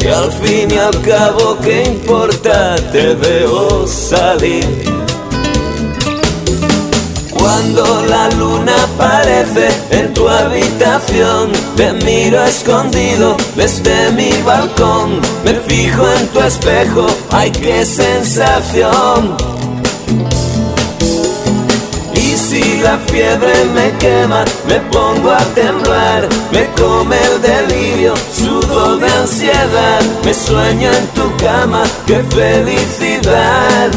Y 0.00 0.06
al 0.06 0.30
fin 0.32 0.70
y 0.70 0.76
al 0.76 1.00
cabo, 1.00 1.56
¿qué 1.62 1.84
importa? 1.84 2.76
Te 2.92 3.14
veo 3.14 3.86
salir. 3.86 4.91
Cuando 7.42 8.06
la 8.08 8.28
luna 8.38 8.72
aparece 8.84 9.66
en 9.90 10.14
tu 10.14 10.28
habitación, 10.28 11.50
te 11.76 11.92
miro 11.92 12.40
escondido 12.44 13.36
desde 13.56 14.12
mi 14.12 14.30
balcón. 14.42 15.20
Me 15.44 15.54
fijo 15.54 16.06
en 16.20 16.28
tu 16.28 16.38
espejo, 16.38 17.04
ay 17.32 17.50
qué 17.50 17.84
sensación. 17.84 19.36
Y 22.14 22.36
si 22.36 22.80
la 22.80 22.96
fiebre 23.08 23.64
me 23.74 23.90
quema, 23.98 24.44
me 24.68 24.78
pongo 24.92 25.32
a 25.32 25.44
temblar, 25.56 26.28
me 26.52 26.66
come 26.80 27.16
el 27.24 27.42
delirio, 27.42 28.14
sudo 28.32 28.98
de 28.98 29.10
ansiedad, 29.10 30.00
me 30.24 30.32
sueño 30.32 30.92
en 30.92 31.06
tu 31.08 31.36
cama, 31.44 31.82
qué 32.06 32.22
felicidad. 32.22 33.90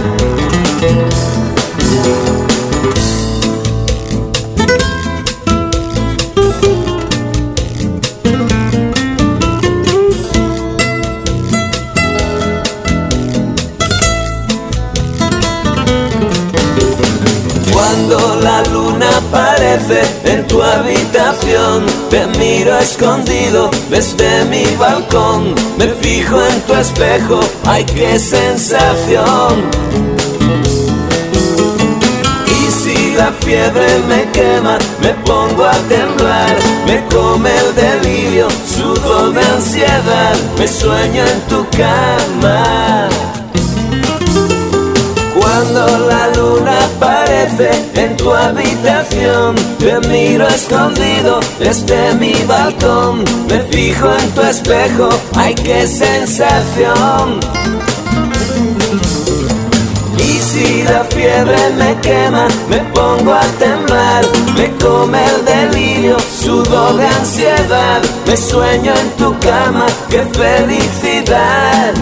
Aparece 19.36 20.02
en 20.24 20.48
tu 20.48 20.62
habitación, 20.62 21.86
te 22.10 22.26
miro 22.38 22.78
escondido 22.78 23.70
desde 23.90 24.46
mi 24.46 24.66
balcón. 24.78 25.54
Me 25.78 25.88
fijo 25.90 26.42
en 26.42 26.62
tu 26.62 26.74
espejo, 26.74 27.40
ay 27.66 27.84
qué 27.86 28.18
sensación. 28.18 29.70
Y 32.48 32.72
si 32.72 33.16
la 33.16 33.32
fiebre 33.42 34.00
me 34.08 34.30
quema, 34.32 34.78
me 35.02 35.10
pongo 35.26 35.66
a 35.66 35.76
temblar, 35.90 36.56
me 36.86 37.04
come 37.14 37.50
el 37.58 37.76
delirio, 37.76 38.48
sudo 38.74 39.32
de 39.32 39.42
ansiedad, 39.42 40.36
me 40.58 40.68
sueño 40.68 41.24
en 41.26 41.42
tu 41.50 41.66
cama. 41.72 43.10
Cuando 45.38 46.08
la 46.08 46.35
en 47.48 48.18
tu 48.18 48.34
habitación, 48.34 49.56
te 49.78 50.00
miro 50.08 50.48
escondido 50.48 51.40
desde 51.60 52.16
mi 52.16 52.34
balcón. 52.48 53.24
Me 53.48 53.60
fijo 53.72 54.08
en 54.20 54.32
tu 54.32 54.42
espejo, 54.42 55.10
ay 55.36 55.54
qué 55.54 55.86
sensación. 55.86 57.40
Y 60.18 60.40
si 60.40 60.84
la 60.84 61.04
fiebre 61.04 61.70
me 61.78 61.96
quema, 62.02 62.48
me 62.68 62.80
pongo 62.96 63.34
a 63.34 63.44
temblar, 63.60 64.26
me 64.58 64.72
come 64.84 65.20
el 65.24 65.46
delirio, 65.46 66.18
sudo 66.20 66.98
de 66.98 67.06
ansiedad, 67.06 68.02
me 68.26 68.36
sueño 68.36 68.92
en 68.92 69.10
tu 69.18 69.38
cama, 69.40 69.86
qué 70.10 70.24
felicidad. 70.34 71.94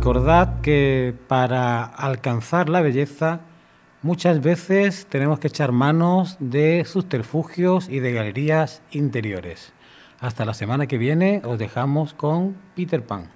Recordad 0.00 0.62
que 0.62 1.14
para 1.28 1.84
alcanzar 1.84 2.70
la 2.70 2.80
belleza 2.80 3.40
muchas 4.00 4.40
veces 4.40 5.06
tenemos 5.10 5.40
que 5.40 5.48
echar 5.48 5.72
manos 5.72 6.38
de 6.40 6.86
subterfugios 6.86 7.86
y 7.90 8.00
de 8.00 8.14
galerías 8.14 8.80
interiores. 8.92 9.74
Hasta 10.18 10.46
la 10.46 10.54
semana 10.54 10.86
que 10.86 10.96
viene 10.96 11.42
os 11.44 11.58
dejamos 11.58 12.14
con 12.14 12.56
Peter 12.74 13.04
Pan. 13.04 13.28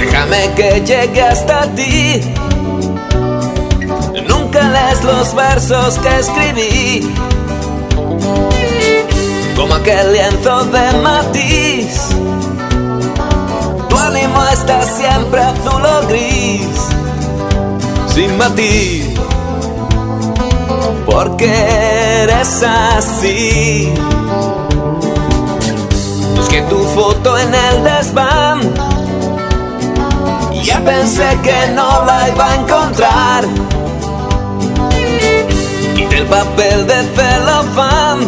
Déjame 0.00 0.52
que 0.56 0.80
llegue 0.84 1.22
hasta 1.22 1.72
ti. 1.76 2.49
Los 5.02 5.34
versos 5.34 5.98
que 5.98 6.18
escribí. 6.18 7.14
Como 9.56 9.74
aquel 9.74 10.12
lienzo 10.12 10.64
de 10.64 10.92
matiz. 10.98 12.08
Tu 13.88 13.96
ánimo 13.96 14.42
está 14.52 14.82
siempre 14.82 15.40
azul 15.40 15.82
o 15.86 16.06
gris. 16.06 16.88
Sin 18.14 18.36
matiz. 18.36 19.08
Porque 21.06 21.50
eres 22.22 22.62
así. 22.62 23.94
Busqué 26.36 26.60
tu 26.62 26.78
foto 26.94 27.38
en 27.38 27.54
el 27.54 27.84
desván. 27.84 28.60
Ya 30.62 30.78
pensé 30.84 31.38
que 31.42 31.72
no 31.74 32.04
la 32.04 32.28
iba 32.28 32.50
a 32.50 32.54
encontrar. 32.56 33.69
El 36.20 36.26
papel 36.26 36.86
de 36.86 37.02
celofán 37.16 38.18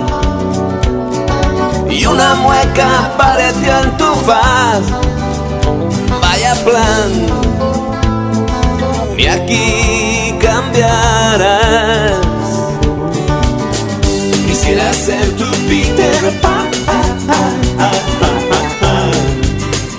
y 1.91 2.07
una 2.07 2.35
mueca 2.37 2.87
apareció 3.05 3.81
en 3.81 3.97
tu 3.99 4.15
faz. 4.25 4.81
Vaya 6.23 6.55
plan, 6.65 7.27
ni 9.15 9.27
aquí 9.27 10.35
cambiarás. 10.41 12.17
Quisiera 14.47 14.91
ser 14.95 15.29
tu 15.37 15.51
Peter 15.69 16.41
Pan 16.41 16.71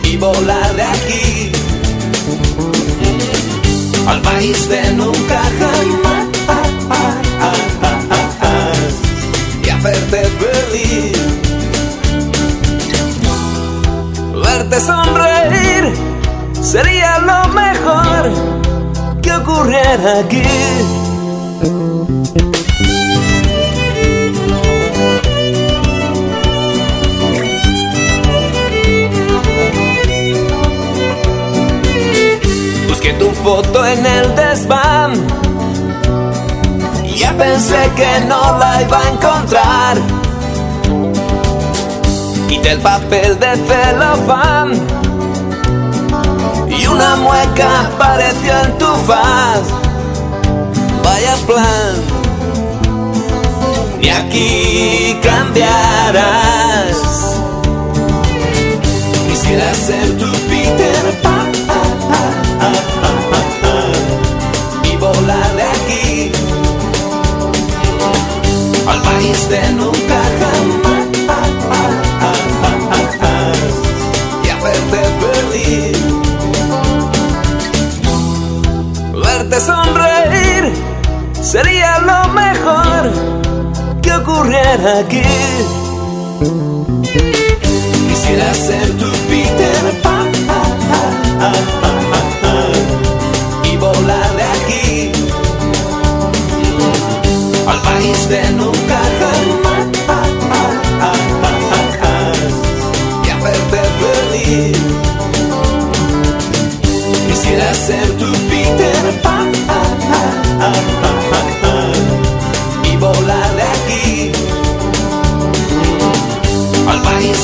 y 0.04 0.18
volar 0.18 0.76
de 0.76 0.84
aquí 0.84 1.52
al 4.08 4.20
país 4.22 4.68
de 4.68 4.94
nunca 4.94 5.42
jamás 5.60 6.03
Sonreír 14.80 15.94
sería 16.62 17.20
lo 17.20 17.48
mejor 17.50 18.32
que 19.22 19.32
ocurriera 19.32 20.20
aquí. 20.20 20.44
Busqué 32.88 33.14
tu 33.14 33.30
foto 33.44 33.86
en 33.86 34.06
el 34.06 34.36
desván. 34.36 35.14
Ya 37.16 37.32
pensé 37.38 37.92
que 37.96 38.26
no 38.28 38.58
la 38.58 38.82
iba 38.82 39.00
a 39.00 39.10
encontrar. 39.12 40.23
Quité 42.54 42.74
el 42.74 42.82
papel 42.82 43.40
de 43.40 43.56
celofán 43.68 44.74
y 46.70 46.86
una 46.86 47.16
mueca 47.16 47.88
apareció 47.88 48.54
en 48.66 48.78
tu 48.78 48.86
faz. 49.08 49.64
vaya 51.04 51.36
plan. 51.48 51.96
Y 54.00 54.10
aquí 54.10 55.18
cambiarás. 55.24 56.98
Quisiera 59.28 59.74
ser 59.74 60.16
tu 60.20 60.32
Peter 60.48 61.22
Pan 61.24 61.52
y 64.84 64.96
volar 64.98 65.56
de 65.56 65.64
aquí 65.64 66.32
al 68.86 69.02
país 69.02 69.50
de 69.50 69.72
nunca 69.72 70.22
jamás 70.40 70.73
Sonreír 79.60 80.74
sería 81.42 82.00
lo 82.00 82.28
mejor 82.30 83.12
que 84.02 84.12
ocurriera 84.14 85.00
aquí. 85.00 85.22
Quisiera 88.10 88.54
ser 88.54 88.98
tu 88.98 89.13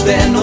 de 0.10 0.39